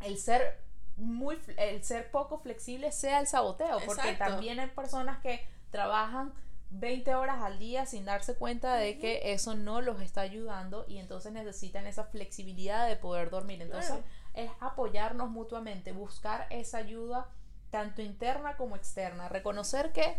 el 0.02 0.18
ser 0.18 0.60
muy 0.98 1.40
el 1.58 1.84
ser 1.84 2.12
poco 2.12 2.40
flexible 2.40 2.92
sea 2.92 3.20
el 3.20 3.28
saboteo, 3.28 3.80
porque 3.86 4.14
también 4.14 4.60
hay 4.60 4.68
personas 4.70 5.20
que 5.20 5.46
trabajan 5.72 6.34
20 6.72 7.16
horas 7.16 7.42
al 7.42 7.60
día 7.60 7.86
sin 7.86 8.06
darse 8.06 8.36
cuenta 8.36 8.76
de 8.76 8.98
que 8.98 9.34
eso 9.34 9.56
no 9.56 9.82
los 9.82 10.02
está 10.02 10.22
ayudando 10.22 10.86
y 10.88 11.00
entonces 11.00 11.34
necesitan 11.34 11.86
esa 11.86 12.06
flexibilidad 12.06 12.88
de 12.88 12.96
poder 12.96 13.30
dormir. 13.30 13.62
Entonces 13.62 13.92
Claro. 13.92 14.04
Es 14.34 14.52
apoyarnos 14.60 15.30
mutuamente, 15.30 15.92
buscar 15.92 16.48
esa 16.50 16.78
ayuda 16.78 17.28
tanto 17.70 18.02
interna 18.02 18.58
como 18.58 18.76
externa, 18.76 19.30
reconocer 19.30 19.94
que 19.94 20.18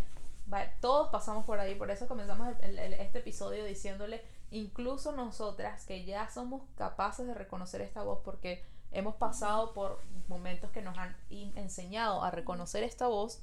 todos 0.81 1.09
pasamos 1.11 1.45
por 1.45 1.61
ahí, 1.61 1.75
por 1.75 1.91
eso 1.91 2.09
comenzamos 2.09 2.49
este 2.61 3.21
episodio 3.21 3.65
diciéndole, 3.65 4.23
incluso 4.51 5.13
nosotras 5.13 5.87
que 5.87 6.05
ya 6.05 6.29
somos 6.29 6.63
capaces 6.77 7.27
de 7.27 7.35
reconocer 7.35 7.81
esta 7.81 8.03
voz 8.03 8.21
porque 8.25 8.65
hemos 8.91 9.15
pasado 9.15 9.73
por 9.73 10.03
momentos 10.29 10.71
que 10.71 10.83
nos 10.83 10.99
han 10.99 11.17
enseñado 11.31 12.23
a 12.23 12.31
reconocer 12.31 12.83
esta 12.83 13.07
voz, 13.07 13.43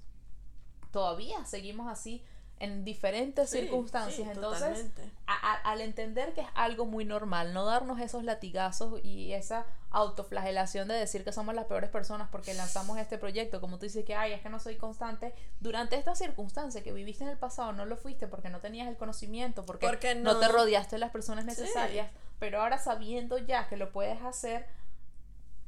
todavía 0.91 1.45
seguimos 1.45 1.87
así 1.87 2.23
en 2.59 2.83
diferentes 2.83 3.49
Sí, 3.49 3.59
circunstancias. 3.59 4.15
sí, 4.15 4.21
Entonces, 4.23 4.61
totalmente. 4.67 5.11
a- 5.27 5.53
a- 5.53 5.71
al 5.71 5.81
entender 5.81 6.33
que 6.33 6.41
es 6.41 6.47
algo 6.55 6.85
muy 6.85 7.05
normal, 7.05 7.53
no 7.53 7.63
darnos 7.65 7.99
esos 8.01 8.23
latigazos 8.25 8.99
y 9.03 9.31
esa 9.33 9.65
autoflagelación 9.91 10.87
de 10.87 10.93
decir 10.95 11.23
que 11.23 11.31
somos 11.31 11.55
las 11.55 11.65
peores 11.65 11.89
personas 11.89 12.27
porque 12.31 12.53
lanzamos 12.53 12.97
este 12.97 13.17
proyecto, 13.17 13.61
como 13.61 13.77
tú 13.77 13.85
dices 13.85 14.03
que, 14.05 14.15
ay, 14.15 14.33
es 14.33 14.41
que 14.41 14.49
no 14.49 14.59
soy 14.59 14.75
constante, 14.75 15.33
durante 15.61 15.95
esta 15.95 16.15
circunstancia 16.15 16.83
que 16.83 16.91
viviste 16.91 17.23
en 17.23 17.29
el 17.29 17.37
pasado 17.37 17.71
no 17.73 17.85
lo 17.85 17.95
fuiste 17.97 18.27
porque 18.27 18.49
no 18.49 18.59
tenías 18.59 18.87
el 18.87 18.97
conocimiento, 18.97 19.65
porque, 19.65 19.87
Porque 19.87 20.15
no. 20.15 20.33
no- 20.33 20.39
te 20.39 20.47
rodeaste 20.47 20.97
de 20.97 20.99
las 20.99 21.11
personas 21.11 21.45
Sí. 21.45 21.61
necesarias, 21.61 22.11
pero 22.39 22.61
ahora 22.61 22.77
sabiendo 22.77 23.37
ya 23.37 23.67
que 23.67 23.77
lo 23.77 23.91
puedes 23.91 24.21
hacer, 24.21 24.65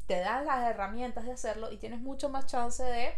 te 0.07 0.19
dan 0.19 0.45
las 0.45 0.67
herramientas 0.67 1.25
de 1.25 1.31
hacerlo 1.31 1.71
y 1.71 1.77
tienes 1.77 2.01
mucho 2.01 2.27
más 2.29 2.45
chance 2.47 2.83
de 2.83 3.13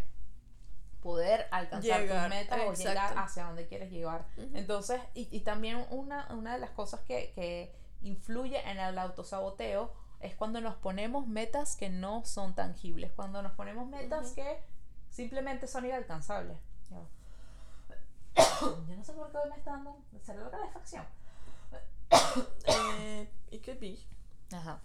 poder 1.03 1.47
alcanzar 1.51 2.01
Llegar, 2.01 2.29
tus 2.29 2.37
metas 2.37 2.59
o 2.61 2.73
llegar 2.73 2.95
exacto. 2.95 3.19
hacia 3.19 3.43
donde 3.43 3.67
quieres 3.67 3.91
llegar. 3.91 4.25
Ujú. 4.37 4.49
Entonces, 4.55 5.01
y, 5.13 5.27
y 5.35 5.41
también 5.41 5.85
una, 5.91 6.27
una 6.33 6.53
de 6.53 6.59
las 6.59 6.71
cosas 6.71 7.01
que, 7.01 7.31
que 7.35 7.75
influye 8.01 8.59
en 8.69 8.79
el 8.79 8.97
autosaboteo 8.97 9.93
es 10.19 10.35
cuando 10.35 10.61
nos 10.61 10.75
ponemos 10.75 11.27
metas 11.27 11.75
que 11.75 11.89
no 11.89 12.23
son 12.25 12.55
tangibles, 12.55 13.11
cuando 13.11 13.41
nos 13.41 13.51
ponemos 13.51 13.87
metas 13.87 14.27
Ujú. 14.27 14.35
que 14.35 14.63
simplemente 15.09 15.67
son 15.67 15.85
inalcanzables. 15.85 16.57
Yo 18.87 18.95
no 18.95 19.03
sé 19.03 19.13
por 19.13 19.31
qué 19.31 19.37
hoy 19.37 19.49
me 19.49 19.57
está 19.57 19.71
dando, 19.71 19.97
¿será 20.23 20.43
la 20.43 20.49
calefacción? 20.49 21.05
Eh, 22.65 23.29
it 23.51 23.63
could 23.65 23.79
be. 23.79 23.97
Ajá. 24.55 24.79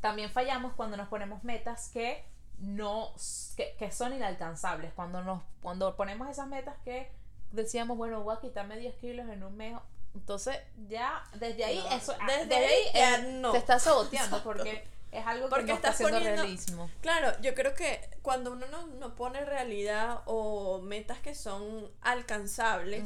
También 0.00 0.30
fallamos 0.30 0.74
cuando 0.74 0.96
nos 0.96 1.08
ponemos 1.08 1.44
metas 1.44 1.88
que 1.90 2.24
no 2.58 3.12
que, 3.56 3.74
que 3.78 3.90
son 3.92 4.12
inalcanzables. 4.14 4.92
Cuando 4.94 5.22
nos 5.22 5.42
cuando 5.62 5.96
ponemos 5.96 6.28
esas 6.28 6.46
metas 6.48 6.76
que 6.84 7.10
decíamos, 7.52 7.96
bueno, 7.96 8.22
voy 8.22 8.36
a 8.36 8.40
quitarme 8.40 8.76
10 8.78 8.94
kilos 8.96 9.28
en 9.28 9.42
un 9.42 9.56
mes. 9.56 9.76
Entonces, 10.14 10.56
ya 10.88 11.24
desde 11.34 11.64
ahí, 11.64 11.78
No, 11.78 11.96
eso, 11.96 12.14
desde 12.26 12.46
desde 12.46 12.66
ahí 12.66 12.82
ya 12.94 13.14
eh, 13.16 13.32
no. 13.32 13.52
te 13.52 13.58
estás 13.58 13.82
saboteando 13.82 14.36
Exacto. 14.36 14.44
porque 14.44 14.84
es 15.10 15.26
algo 15.26 15.46
que 15.46 15.50
Porque 15.50 15.66
no 15.66 15.74
está 15.74 15.88
estás 15.90 15.96
siendo 15.98 16.18
poniendo- 16.18 16.42
realismo. 16.42 16.90
Claro, 17.00 17.32
yo 17.40 17.54
creo 17.54 17.74
que 17.74 18.00
cuando 18.22 18.52
uno 18.52 18.66
no, 18.68 18.86
no 18.86 19.14
pone 19.16 19.44
realidad 19.44 20.20
o 20.26 20.80
metas 20.82 21.18
que 21.18 21.34
son 21.34 21.90
alcanzables, 22.00 23.04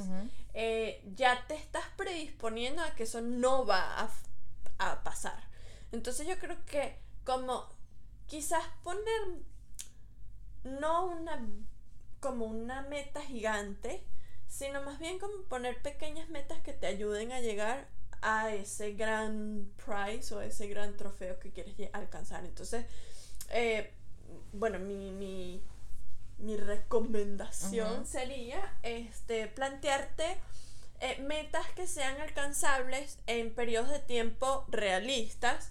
eh, 0.55 1.03
ya 1.15 1.45
te 1.47 1.55
estás 1.55 1.85
predisponiendo 1.97 2.83
a 2.83 2.91
que 2.95 3.05
eso 3.05 3.21
no 3.21 3.65
va 3.67 4.01
a, 4.01 4.11
a 4.79 5.03
pasar. 5.03 5.43
Entonces 5.93 6.27
yo 6.27 6.39
creo 6.39 6.57
que 6.67 6.99
como 7.25 7.67
quizás 8.29 8.63
poner 8.85 9.21
no 10.65 11.07
una 11.07 11.45
como 12.21 12.47
una 12.47 12.83
meta 12.83 13.21
gigante, 13.23 14.05
sino 14.47 14.83
más 14.83 14.99
bien 14.99 15.19
como 15.19 15.43
poner 15.45 15.81
pequeñas 15.83 16.29
metas 16.29 16.61
que 16.61 16.73
te 16.73 16.87
ayuden 16.87 17.33
a 17.33 17.41
llegar 17.41 17.89
a 18.23 18.53
ese 18.53 18.95
gran 18.95 19.71
prize 19.85 20.35
o 20.35 20.41
ese 20.41 20.67
gran 20.67 20.97
trofeo 20.97 21.39
que 21.39 21.53
quieres 21.53 21.75
alcanzar. 21.93 22.45
Entonces, 22.45 22.87
eh, 23.51 23.93
bueno, 24.53 24.79
mi, 24.79 25.13
mi, 25.13 25.63
mi 26.39 26.57
recomendación 26.57 28.07
sería 28.07 28.77
este, 28.83 29.47
plantearte 29.47 30.37
eh, 31.01 31.21
metas 31.23 31.67
que 31.77 31.87
sean 31.87 32.21
alcanzables 32.21 33.19
en 33.27 33.55
periodos 33.55 33.91
de 33.91 34.01
tiempo 34.01 34.65
realistas 34.69 35.71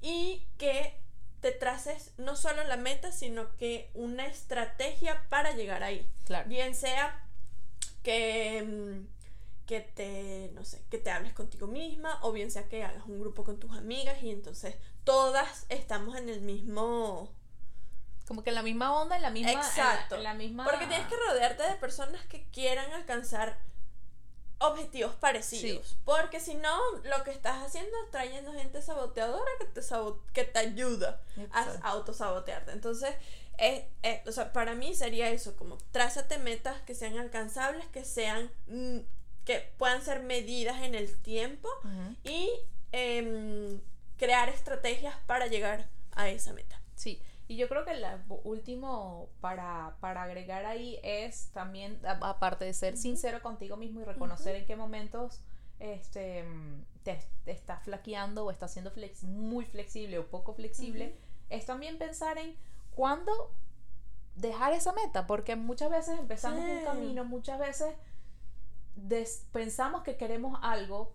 y 0.00 0.46
que 0.56 1.01
te 1.42 1.50
traces 1.50 2.12
no 2.18 2.36
solo 2.36 2.62
la 2.64 2.76
meta, 2.76 3.10
sino 3.10 3.54
que 3.56 3.90
una 3.94 4.26
estrategia 4.26 5.28
para 5.28 5.50
llegar 5.50 5.82
ahí. 5.82 6.08
Claro. 6.24 6.48
Bien 6.48 6.74
sea 6.74 7.20
que, 8.04 8.62
mm, 8.62 9.66
que 9.66 9.80
te, 9.80 10.52
no 10.54 10.64
sé, 10.64 10.84
que 10.88 10.98
te 10.98 11.10
hables 11.10 11.32
contigo 11.32 11.66
misma, 11.66 12.20
o 12.22 12.30
bien 12.30 12.52
sea 12.52 12.68
que 12.68 12.84
hagas 12.84 13.04
un 13.06 13.18
grupo 13.18 13.42
con 13.42 13.58
tus 13.58 13.76
amigas 13.76 14.22
y 14.22 14.30
entonces 14.30 14.76
todas 15.04 15.66
estamos 15.68 16.16
en 16.16 16.28
el 16.28 16.40
mismo... 16.40 17.28
Como 18.28 18.44
que 18.44 18.50
en 18.50 18.54
la 18.54 18.62
misma 18.62 18.94
onda, 18.94 19.16
en 19.16 19.22
la 19.22 19.30
misma. 19.30 19.50
Exacto. 19.50 20.14
en 20.14 20.22
la 20.22 20.34
misma. 20.34 20.64
Porque 20.64 20.86
tienes 20.86 21.08
que 21.08 21.16
rodearte 21.16 21.64
de 21.64 21.74
personas 21.74 22.24
que 22.26 22.48
quieran 22.50 22.92
alcanzar 22.92 23.58
objetivos 24.62 25.14
parecidos. 25.14 25.96
Porque 26.04 26.40
si 26.40 26.54
no, 26.54 26.78
lo 27.04 27.22
que 27.24 27.30
estás 27.30 27.62
haciendo 27.62 27.90
es 28.04 28.10
trayendo 28.10 28.52
gente 28.52 28.80
saboteadora 28.82 29.50
que 29.58 29.66
te, 29.66 29.82
sabo- 29.82 30.22
que 30.32 30.44
te 30.44 30.58
ayuda 30.58 31.20
Exacto. 31.36 31.80
a 31.82 31.90
autosabotearte. 31.90 32.72
Entonces, 32.72 33.14
eh, 33.58 33.88
eh, 34.02 34.22
o 34.26 34.32
sea, 34.32 34.52
para 34.52 34.74
mí 34.74 34.94
sería 34.94 35.28
eso, 35.30 35.54
como 35.56 35.76
trázate 35.90 36.38
metas 36.38 36.80
que 36.82 36.94
sean 36.94 37.18
alcanzables, 37.18 37.86
que 37.88 38.04
sean, 38.04 38.50
mm, 38.66 38.98
que 39.44 39.72
puedan 39.78 40.02
ser 40.02 40.22
medidas 40.22 40.82
en 40.82 40.94
el 40.94 41.16
tiempo 41.20 41.68
y 42.24 42.50
em, 42.92 43.80
crear 44.18 44.48
estrategias 44.48 45.16
para 45.26 45.46
llegar 45.46 45.88
a 46.12 46.28
esa 46.28 46.52
meta. 46.52 46.80
Sí, 46.94 47.20
y 47.52 47.56
yo 47.56 47.68
creo 47.68 47.84
que 47.84 47.92
el 47.92 48.04
último 48.44 49.28
para, 49.40 49.96
para 50.00 50.22
agregar 50.24 50.64
ahí 50.66 50.98
es 51.02 51.50
también, 51.52 52.00
aparte 52.04 52.64
de 52.64 52.74
ser 52.74 52.96
sincero 52.96 53.42
contigo 53.42 53.76
mismo 53.76 54.00
y 54.00 54.04
reconocer 54.04 54.54
en 54.56 54.66
qué 54.66 54.76
momentos 54.76 55.40
este, 55.80 56.44
mm, 56.44 56.84
te, 57.02 57.20
te 57.44 57.50
estás 57.50 57.82
flaqueando 57.82 58.44
o 58.46 58.50
estás 58.50 58.72
siendo 58.72 58.92
flex- 58.92 59.22
muy 59.24 59.64
flexible 59.64 60.18
o 60.18 60.26
poco 60.28 60.54
flexible, 60.54 61.16
es 61.50 61.66
también 61.66 61.98
pensar 61.98 62.38
en 62.38 62.56
cuándo 62.94 63.32
dejar 64.36 64.72
esa 64.72 64.92
meta, 64.92 65.26
porque 65.26 65.56
muchas 65.56 65.90
veces 65.90 66.18
empezamos 66.18 66.60
un 66.60 66.84
camino, 66.84 67.24
muchas 67.24 67.58
veces 67.58 67.94
des- 68.96 69.46
pensamos 69.52 70.02
que 70.02 70.16
queremos 70.16 70.58
algo 70.62 71.12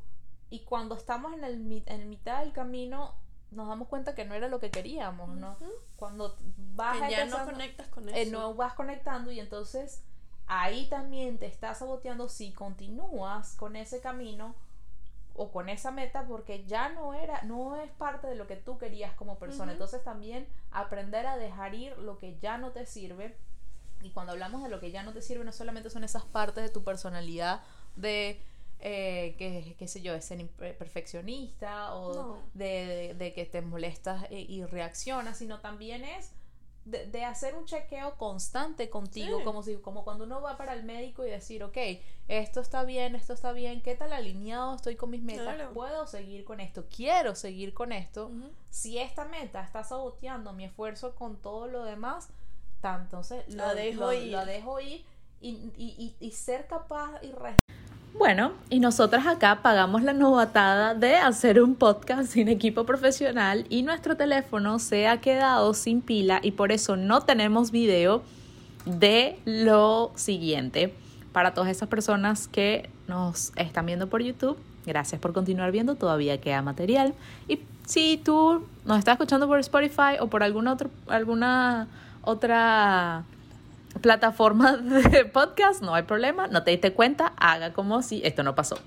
y 0.50 0.62
cuando 0.62 0.96
estamos 0.96 1.34
en 1.34 1.44
el, 1.44 1.84
en 1.86 2.10
mitad 2.10 2.42
del 2.42 2.54
camino 2.54 3.16
nos 3.52 3.68
damos 3.68 3.88
cuenta 3.88 4.14
que 4.16 4.26
no 4.26 4.34
era 4.34 4.48
lo 4.48 4.60
que 4.60 4.72
queríamos, 4.72 5.30
¿no? 5.38 5.58
Cuando 5.96 6.38
vas 6.76 7.00
Que 7.00 7.12
ya 7.12 7.26
no 7.26 7.46
conectas 7.46 7.88
con 7.88 8.10
eso. 8.10 8.18
eh, 8.18 8.26
no 8.26 8.54
vas 8.56 8.74
conectando 8.74 9.32
y 9.32 9.40
entonces 9.40 10.04
ahí 10.48 10.88
también 10.90 11.38
te 11.38 11.46
estás 11.46 11.80
saboteando 11.80 12.30
si 12.30 12.52
continúas 12.54 13.56
con 13.56 13.76
ese 13.76 14.00
camino 14.02 14.56
o 15.36 15.52
con 15.52 15.70
esa 15.70 15.92
meta 15.92 16.26
porque 16.26 16.66
ya 16.66 16.90
no 16.90 17.14
era, 17.14 17.42
no 17.44 17.76
es 17.78 17.92
parte 17.92 18.28
de 18.28 18.36
lo 18.36 18.48
que 18.48 18.56
tú 18.56 18.78
querías 18.78 19.14
como 19.16 19.38
persona. 19.38 19.72
Entonces 19.72 20.04
también 20.04 20.48
aprender 20.72 21.28
a 21.28 21.38
dejar 21.38 21.76
ir 21.76 21.98
lo 22.00 22.18
que 22.18 22.38
ya 22.40 22.58
no 22.58 22.72
te 22.72 22.86
sirve. 22.86 23.38
Y 24.02 24.12
cuando 24.12 24.32
hablamos 24.34 24.64
de 24.64 24.70
lo 24.70 24.80
que 24.80 24.92
ya 24.92 25.04
no 25.04 25.14
te 25.14 25.22
sirve, 25.22 25.44
no 25.44 25.52
solamente 25.52 25.90
son 25.90 26.04
esas 26.04 26.24
partes 26.26 26.64
de 26.64 26.70
tu 26.70 26.84
personalidad 26.84 27.62
de 27.96 28.42
eh, 28.80 29.36
que, 29.38 29.76
qué 29.78 29.88
sé 29.88 30.02
yo, 30.02 30.14
de 30.14 30.22
ser 30.22 30.48
perfeccionista 30.50 31.96
o 31.96 32.38
de, 32.54 33.16
de, 33.18 33.34
que 33.34 33.46
te 33.46 33.62
molestas 33.62 34.26
e, 34.30 34.40
y 34.40 34.64
reaccionas, 34.66 35.38
sino 35.38 35.60
también 35.60 36.04
es 36.04 36.32
de, 36.86 37.26
hacer 37.26 37.56
un 37.56 37.66
chequeo 37.66 38.16
constante 38.18 38.90
contigo, 38.90 39.44
como, 39.44 39.62
si, 39.62 39.76
como 39.76 40.04
cuando 40.04 40.24
uno 40.24 40.42
va 40.42 40.58
para 40.58 40.74
el 40.74 40.84
médico 40.84 41.26
y 41.26 41.30
decir, 41.30 41.64
ok, 41.64 41.78
esto 42.28 42.62
está 42.62 42.84
bien, 42.84 43.16
esto 43.16 43.34
está 43.34 43.52
bien, 43.52 43.82
¿qué 43.82 43.96
tal 43.96 44.14
alineado 44.14 44.76
estoy 44.76 44.96
con 44.96 45.10
mis 45.10 45.22
metas? 45.22 45.70
¿Puedo 45.74 46.08
seguir 46.08 46.46
con 46.46 46.60
esto? 46.60 46.86
¿Quiero 46.96 47.36
seguir 47.36 47.74
con 47.74 47.92
esto? 47.92 48.32
Si 48.70 48.98
esta 49.00 49.26
meta 49.26 49.64
está 49.64 49.84
saboteando 49.84 50.54
mi 50.54 50.64
esfuerzo 50.66 51.16
con 51.16 51.38
todo 51.42 51.68
lo 51.68 51.84
demás, 51.84 52.30
entonces 52.84 53.54
lo, 53.54 53.76
dejo 53.76 54.14
ir, 54.14 54.32
lo 54.32 54.46
dejo 54.46 54.80
ir 54.80 55.04
y, 55.42 55.50
y, 55.50 56.16
y, 56.20 56.26
y 56.26 56.32
ser 56.32 56.68
capaz 56.68 57.22
y 57.22 57.32
bueno, 58.14 58.52
y 58.70 58.80
nosotras 58.80 59.28
acá 59.28 59.62
pagamos 59.62 60.02
la 60.02 60.14
novatada 60.14 60.96
de 60.96 61.16
hacer 61.16 61.62
un 61.62 61.76
podcast 61.76 62.32
sin 62.32 62.48
equipo 62.48 62.84
profesional 62.84 63.66
y 63.70 63.84
nuestro 63.84 64.18
teléfono 64.18 64.80
se 64.80 65.08
ha 65.08 65.22
quedado 65.22 65.74
sin 65.74 66.02
pila 66.02 66.40
y 66.42 66.52
por 66.52 66.72
eso 66.72 66.96
no 66.96 67.22
tenemos 67.22 67.72
video 67.72 68.24
de 68.86 69.40
lo 69.46 70.12
siguiente. 70.16 70.94
Para 71.32 71.54
todas 71.54 71.70
esas 71.70 71.90
personas 71.90 72.48
que 72.48 72.90
nos 73.08 73.52
están 73.56 73.86
viendo 73.86 74.08
por 74.08 74.24
YouTube, 74.24 74.58
gracias 74.86 75.22
por 75.22 75.34
continuar 75.34 75.72
viendo, 75.72 75.96
todavía 75.96 76.42
queda 76.42 76.62
material. 76.62 77.14
Y 77.48 77.60
si 77.86 78.18
tú 78.18 78.66
nos 78.86 78.98
estás 78.98 79.14
escuchando 79.14 79.48
por 79.48 79.60
Spotify 79.60 80.18
o 80.20 80.28
por 80.28 80.42
alguna 80.44 80.74
otra, 80.74 80.90
alguna 81.08 81.88
otra 82.24 83.24
plataforma 84.02 84.78
de 84.78 85.26
podcast, 85.26 85.82
no 85.82 85.94
hay 85.96 86.04
problema, 86.04 86.48
no 86.48 86.64
te 86.64 86.72
diste 86.72 86.94
cuenta, 86.94 87.34
haga 87.38 87.74
como 87.74 88.02
si 88.02 88.22
esto 88.24 88.44
no 88.44 88.56
pasó. 88.56 88.78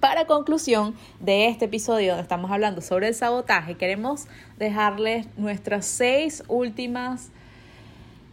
Para 0.00 0.26
conclusión 0.26 0.94
de 1.20 1.46
este 1.46 1.66
episodio 1.66 2.08
donde 2.08 2.22
estamos 2.22 2.50
hablando 2.50 2.80
sobre 2.80 3.08
el 3.08 3.14
sabotaje, 3.14 3.76
queremos 3.76 4.26
dejarles 4.58 5.26
nuestras 5.36 5.86
seis 5.86 6.42
últimas 6.48 7.30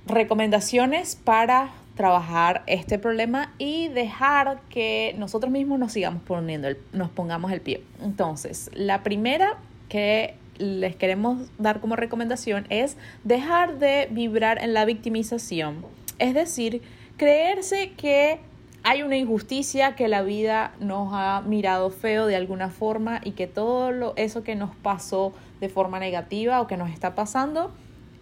recomendaciones 0.07 1.15
para 1.15 1.69
trabajar 1.95 2.63
este 2.65 2.97
problema 2.97 3.53
y 3.57 3.89
dejar 3.89 4.61
que 4.69 5.13
nosotros 5.17 5.51
mismos 5.51 5.79
nos 5.79 5.91
sigamos 5.91 6.23
poniendo, 6.23 6.69
nos 6.93 7.09
pongamos 7.09 7.51
el 7.51 7.61
pie. 7.61 7.83
Entonces, 8.01 8.71
la 8.73 9.03
primera 9.03 9.57
que 9.89 10.35
les 10.59 10.95
queremos 10.95 11.49
dar 11.57 11.79
como 11.79 11.95
recomendación 11.95 12.67
es 12.69 12.97
dejar 13.23 13.79
de 13.79 14.07
vibrar 14.11 14.61
en 14.61 14.73
la 14.73 14.85
victimización. 14.85 15.85
Es 16.19 16.33
decir, 16.33 16.81
creerse 17.17 17.93
que 17.97 18.39
hay 18.83 19.01
una 19.01 19.17
injusticia, 19.17 19.95
que 19.95 20.07
la 20.07 20.21
vida 20.21 20.73
nos 20.79 21.09
ha 21.11 21.41
mirado 21.41 21.89
feo 21.89 22.27
de 22.27 22.35
alguna 22.35 22.69
forma 22.69 23.21
y 23.23 23.31
que 23.31 23.47
todo 23.47 23.91
lo, 23.91 24.13
eso 24.15 24.43
que 24.43 24.55
nos 24.55 24.75
pasó 24.75 25.33
de 25.59 25.69
forma 25.69 25.99
negativa 25.99 26.61
o 26.61 26.67
que 26.67 26.77
nos 26.77 26.89
está 26.91 27.15
pasando 27.15 27.71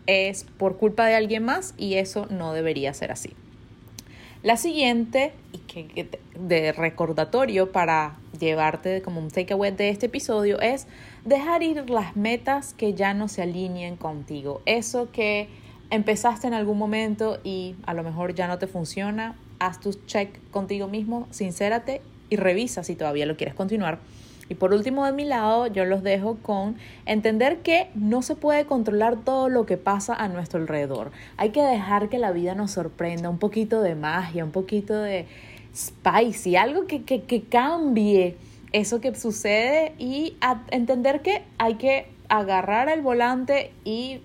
es 0.07 0.45
por 0.57 0.77
culpa 0.77 1.05
de 1.05 1.15
alguien 1.15 1.43
más 1.43 1.73
y 1.77 1.95
eso 1.95 2.27
no 2.29 2.53
debería 2.53 2.93
ser 2.93 3.11
así. 3.11 3.33
La 4.43 4.55
siguiente, 4.55 5.33
y 5.51 5.57
que, 5.57 6.09
de 6.39 6.71
recordatorio 6.71 7.71
para 7.71 8.15
llevarte 8.39 9.01
como 9.01 9.19
un 9.19 9.29
takeaway 9.29 9.71
de 9.71 9.89
este 9.89 10.05
episodio, 10.05 10.59
es 10.61 10.87
dejar 11.27 11.61
ir 11.61 11.89
las 11.89 12.15
metas 12.15 12.73
que 12.73 12.93
ya 12.93 13.13
no 13.13 13.27
se 13.27 13.41
alineen 13.41 13.97
contigo. 13.97 14.61
Eso 14.65 15.11
que 15.11 15.49
empezaste 15.89 16.47
en 16.47 16.53
algún 16.53 16.77
momento 16.77 17.39
y 17.43 17.75
a 17.85 17.93
lo 17.93 18.01
mejor 18.03 18.33
ya 18.33 18.47
no 18.47 18.57
te 18.59 18.67
funciona, 18.67 19.35
haz 19.59 19.81
tu 19.81 19.91
check 20.05 20.39
contigo 20.51 20.87
mismo, 20.87 21.27
sincérate 21.31 22.01
y 22.29 22.37
revisa 22.37 22.83
si 22.83 22.95
todavía 22.95 23.25
lo 23.25 23.35
quieres 23.35 23.55
continuar. 23.55 23.99
Y 24.47 24.55
por 24.55 24.73
último, 24.73 25.05
de 25.05 25.11
mi 25.11 25.25
lado, 25.25 25.67
yo 25.67 25.83
los 25.83 26.01
dejo 26.01 26.37
con 26.41 26.77
entender 27.05 27.57
que 27.57 27.89
no 27.93 28.21
se 28.21 28.37
puede 28.37 28.65
controlar 28.65 29.17
todo 29.17 29.49
lo 29.49 29.65
que 29.65 29.75
pasa 29.75 30.15
a 30.15 30.29
nuestro 30.29 30.61
alrededor. 30.61 31.11
Hay 31.35 31.49
que 31.49 31.61
dejar 31.61 32.07
que 32.07 32.19
la 32.19 32.31
vida 32.31 32.55
nos 32.55 32.71
sorprenda, 32.71 33.29
un 33.29 33.39
poquito 33.39 33.81
de 33.81 33.95
magia, 33.95 34.45
un 34.45 34.51
poquito 34.51 34.93
de 35.01 35.25
spicy, 35.75 36.55
algo 36.55 36.87
que, 36.87 37.03
que 37.03 37.41
cambie 37.49 38.37
eso 38.77 39.01
que 39.01 39.13
sucede 39.15 39.93
y 39.97 40.37
entender 40.69 41.21
que 41.21 41.43
hay 41.57 41.75
que 41.75 42.11
agarrar 42.29 42.89
el 42.89 43.01
volante 43.01 43.73
y 43.83 44.21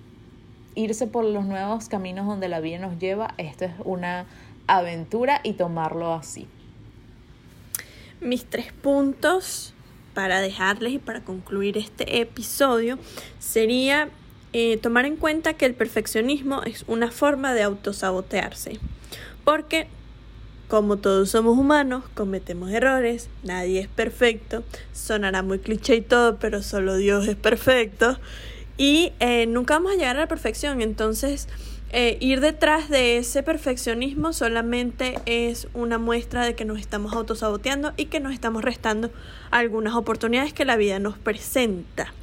irse 0.75 1.07
por 1.07 1.25
los 1.25 1.47
nuevos 1.47 1.88
caminos 1.88 2.27
donde 2.27 2.49
la 2.49 2.61
vida 2.61 2.79
nos 2.79 2.99
lleva. 2.99 3.33
Esto 3.38 3.65
es 3.65 3.73
una 3.85 4.27
aventura 4.67 5.41
y 5.43 5.55
tomarlo 5.55 6.12
así. 6.12 6.47
Mis 8.21 8.45
tres 8.45 8.75
puntos 8.75 9.73
para 10.12 10.43
dejarles 10.43 10.93
y 10.93 10.99
para 10.99 11.23
concluir 11.23 11.79
este 11.79 12.21
episodio 12.21 12.99
sería 13.38 14.11
eh, 14.53 14.77
tomar 14.77 15.07
en 15.07 15.17
cuenta 15.17 15.55
que 15.55 15.65
el 15.65 15.75
perfeccionismo 15.75 16.62
es 16.62 16.85
una 16.88 17.11
forma 17.11 17.55
de 17.55 17.62
autosabotearse. 17.62 18.79
Porque 19.45 19.88
como 20.73 20.97
todos 20.97 21.29
somos 21.29 21.59
humanos, 21.59 22.03
cometemos 22.15 22.71
errores, 22.71 23.29
nadie 23.43 23.81
es 23.81 23.89
perfecto, 23.89 24.65
sonará 24.95 25.43
muy 25.43 25.59
cliché 25.59 25.97
y 25.97 26.01
todo, 26.01 26.39
pero 26.39 26.63
solo 26.63 26.97
Dios 26.97 27.29
es 27.29 27.37
perfecto 27.37 28.19
y 28.79 29.13
eh, 29.21 29.45
nunca 29.45 29.75
vamos 29.75 29.93
a 29.93 29.97
llegar 29.97 30.17
a 30.17 30.21
la 30.21 30.29
perfección, 30.29 30.81
entonces 30.81 31.47
eh, 31.91 32.17
ir 32.21 32.41
detrás 32.41 32.89
de 32.89 33.19
ese 33.19 33.43
perfeccionismo 33.43 34.33
solamente 34.33 35.17
es 35.27 35.69
una 35.75 35.99
muestra 35.99 36.43
de 36.43 36.55
que 36.55 36.65
nos 36.65 36.81
estamos 36.81 37.13
autosaboteando 37.13 37.93
y 37.99 38.07
que 38.07 38.21
nos 38.21 38.33
estamos 38.33 38.65
restando 38.65 39.11
algunas 39.51 39.95
oportunidades 39.95 40.55
que 40.55 40.65
la 40.65 40.77
vida 40.77 40.99
nos 40.99 41.19
presenta. 41.19 42.15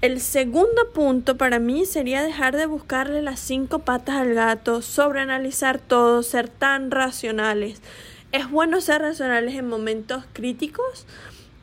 El 0.00 0.20
segundo 0.20 0.92
punto 0.94 1.36
para 1.36 1.58
mí 1.58 1.84
sería 1.84 2.22
dejar 2.22 2.56
de 2.56 2.66
buscarle 2.66 3.20
las 3.20 3.40
cinco 3.40 3.80
patas 3.80 4.14
al 4.14 4.32
gato, 4.32 4.80
sobreanalizar 4.80 5.80
todo, 5.80 6.22
ser 6.22 6.48
tan 6.48 6.92
racionales. 6.92 7.82
Es 8.30 8.48
bueno 8.48 8.80
ser 8.80 9.00
racionales 9.02 9.56
en 9.56 9.66
momentos 9.66 10.22
críticos 10.32 11.04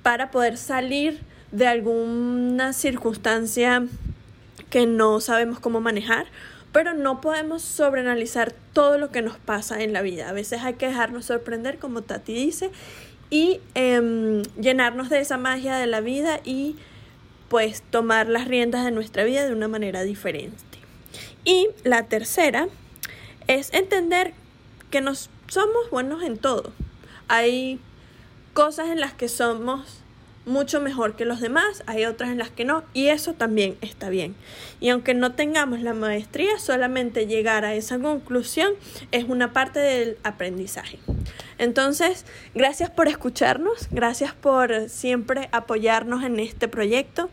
para 0.03 0.31
poder 0.31 0.57
salir 0.57 1.21
de 1.53 1.67
alguna 1.67 2.73
circunstancia 2.73 3.85
que 4.69 4.85
no 4.85 5.21
sabemos 5.21 5.61
cómo 5.61 5.79
manejar, 5.79 6.25
pero 6.73 6.93
no 6.93 7.21
podemos 7.21 7.61
sobreanalizar 7.61 8.53
todo 8.73 8.97
lo 8.97 9.11
que 9.11 9.21
nos 9.21 9.37
pasa 9.37 9.81
en 9.81 9.93
la 9.93 10.01
vida. 10.01 10.27
A 10.27 10.33
veces 10.33 10.61
hay 10.61 10.73
que 10.73 10.87
dejarnos 10.87 11.23
sorprender, 11.23 11.79
como 11.79 12.01
Tati 12.01 12.33
dice, 12.33 12.69
y 13.29 13.61
em, 13.75 14.41
llenarnos 14.59 15.09
de 15.09 15.19
esa 15.19 15.37
magia 15.37 15.77
de 15.77 15.87
la 15.87 16.01
vida 16.01 16.41
y 16.43 16.75
pues 17.49 17.84
tomar 17.89 18.27
las 18.27 18.47
riendas 18.47 18.84
de 18.86 18.91
nuestra 18.91 19.23
vida 19.23 19.45
de 19.45 19.53
una 19.53 19.67
manera 19.67 20.03
diferente. 20.03 20.58
Y 21.43 21.67
la 21.84 22.03
tercera 22.03 22.67
es 23.47 23.73
entender 23.73 24.34
que 24.89 25.01
nos 25.01 25.29
somos 25.47 25.89
buenos 25.91 26.23
en 26.23 26.38
todo. 26.38 26.71
Hay 27.27 27.79
cosas 28.53 28.89
en 28.89 28.99
las 28.99 29.13
que 29.13 29.29
somos 29.29 29.99
mucho 30.45 30.79
mejor 30.79 31.15
que 31.15 31.25
los 31.25 31.41
demás, 31.41 31.84
hay 31.88 32.05
otras 32.05 32.29
en 32.29 32.38
las 32.38 32.49
que 32.49 32.65
no, 32.65 32.84
y 32.93 33.08
eso 33.08 33.34
también 33.34 33.77
está 33.81 34.10
bien. 34.10 34.36
Y 34.79 34.89
aunque 34.89 35.13
no 35.13 35.34
tengamos 35.34 35.81
la 35.81 35.93
maestría, 35.93 36.58
solamente 36.60 37.27
llegar 37.27 37.65
a 37.65 37.73
esa 37.73 37.99
conclusión 37.99 38.73
es 39.12 39.25
una 39.25 39.53
parte 39.53 39.79
del 39.79 40.17
aprendizaje. 40.23 40.99
Entonces, 41.58 42.25
gracias 42.53 42.89
por 42.89 43.08
escucharnos, 43.08 43.88
gracias 43.91 44.34
por 44.34 44.89
siempre 44.89 45.49
apoyarnos 45.51 46.23
en 46.23 46.39
este 46.39 46.67
proyecto. 46.67 47.29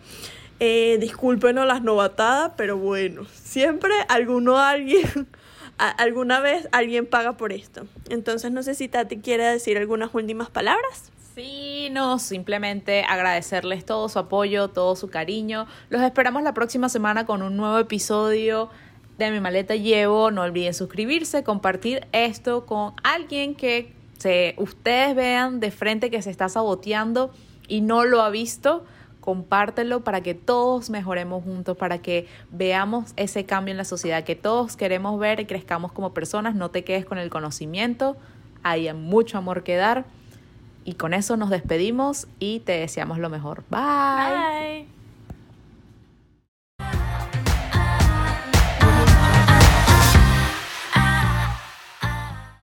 Eh, 0.61 0.98
discúlpenos 1.01 1.66
las 1.66 1.83
novatadas, 1.83 2.53
pero 2.57 2.77
bueno, 2.77 3.27
siempre 3.35 3.92
alguno 4.09 4.59
alguien 4.59 5.27
alguna 5.79 6.40
vez 6.40 6.68
alguien 6.70 7.07
paga 7.07 7.37
por 7.37 7.53
esto. 7.53 7.87
Entonces 8.11 8.53
no 8.53 8.62
sé 8.62 8.75
si 8.75 8.88
Tati 8.88 9.18
quiere 9.18 9.44
decir 9.44 9.77
algunas 9.77 10.14
últimas 10.14 10.51
palabras. 10.51 11.11
Sí, 11.35 11.88
no, 11.90 12.18
simplemente 12.18 13.05
agradecerles 13.09 13.87
todo 13.87 14.11
su 14.11 14.18
apoyo, 14.18 14.68
todo 14.68 14.95
su 14.97 15.09
cariño. 15.09 15.66
Los 15.88 16.03
esperamos 16.03 16.42
la 16.42 16.53
próxima 16.53 16.90
semana 16.90 17.25
con 17.25 17.40
un 17.40 17.57
nuevo 17.57 17.79
episodio 17.79 18.68
de 19.16 19.31
Mi 19.31 19.40
Maleta 19.40 19.75
Llevo. 19.75 20.31
No 20.31 20.42
olviden 20.42 20.75
suscribirse, 20.75 21.42
compartir 21.42 22.07
esto 22.12 22.66
con 22.66 22.92
alguien 23.03 23.55
que 23.55 23.95
se, 24.18 24.55
ustedes 24.59 25.14
vean 25.14 25.59
de 25.59 25.71
frente 25.71 26.11
que 26.11 26.21
se 26.21 26.31
está 26.31 26.51
saboteando 26.51 27.31
y 27.66 27.81
no 27.81 28.05
lo 28.05 28.21
ha 28.21 28.29
visto. 28.29 28.85
Compártelo 29.23 30.05
para 30.05 30.21
que 30.21 30.35
todos 30.35 30.90
mejoremos 30.90 31.45
juntos, 31.45 31.79
para 31.79 32.03
que 32.03 32.27
veamos 32.51 33.14
ese 33.16 33.47
cambio 33.47 33.73
en 33.73 33.79
la 33.79 33.85
sociedad 33.87 34.25
que 34.25 34.37
todos 34.37 34.77
queremos 34.77 35.18
ver 35.18 35.40
y 35.40 35.47
crezcamos 35.47 35.92
como 35.92 36.12
personas. 36.12 36.55
No 36.55 36.71
te 36.71 36.85
quedes 36.85 37.07
con 37.07 37.16
el 37.16 37.31
conocimiento, 37.31 38.18
hay 38.62 38.92
mucho 38.92 39.38
amor 39.38 39.62
que 39.62 39.77
dar 39.77 40.05
y 40.85 40.95
con 40.95 41.14
eso 41.14 41.37
nos 41.37 41.51
despedimos 41.51 42.27
y 42.38 42.61
te 42.61 42.73
deseamos 42.73 43.18
lo 43.18 43.31
mejor. 43.31 43.64
Bye. 43.71 44.88
Bye. 46.79 47.41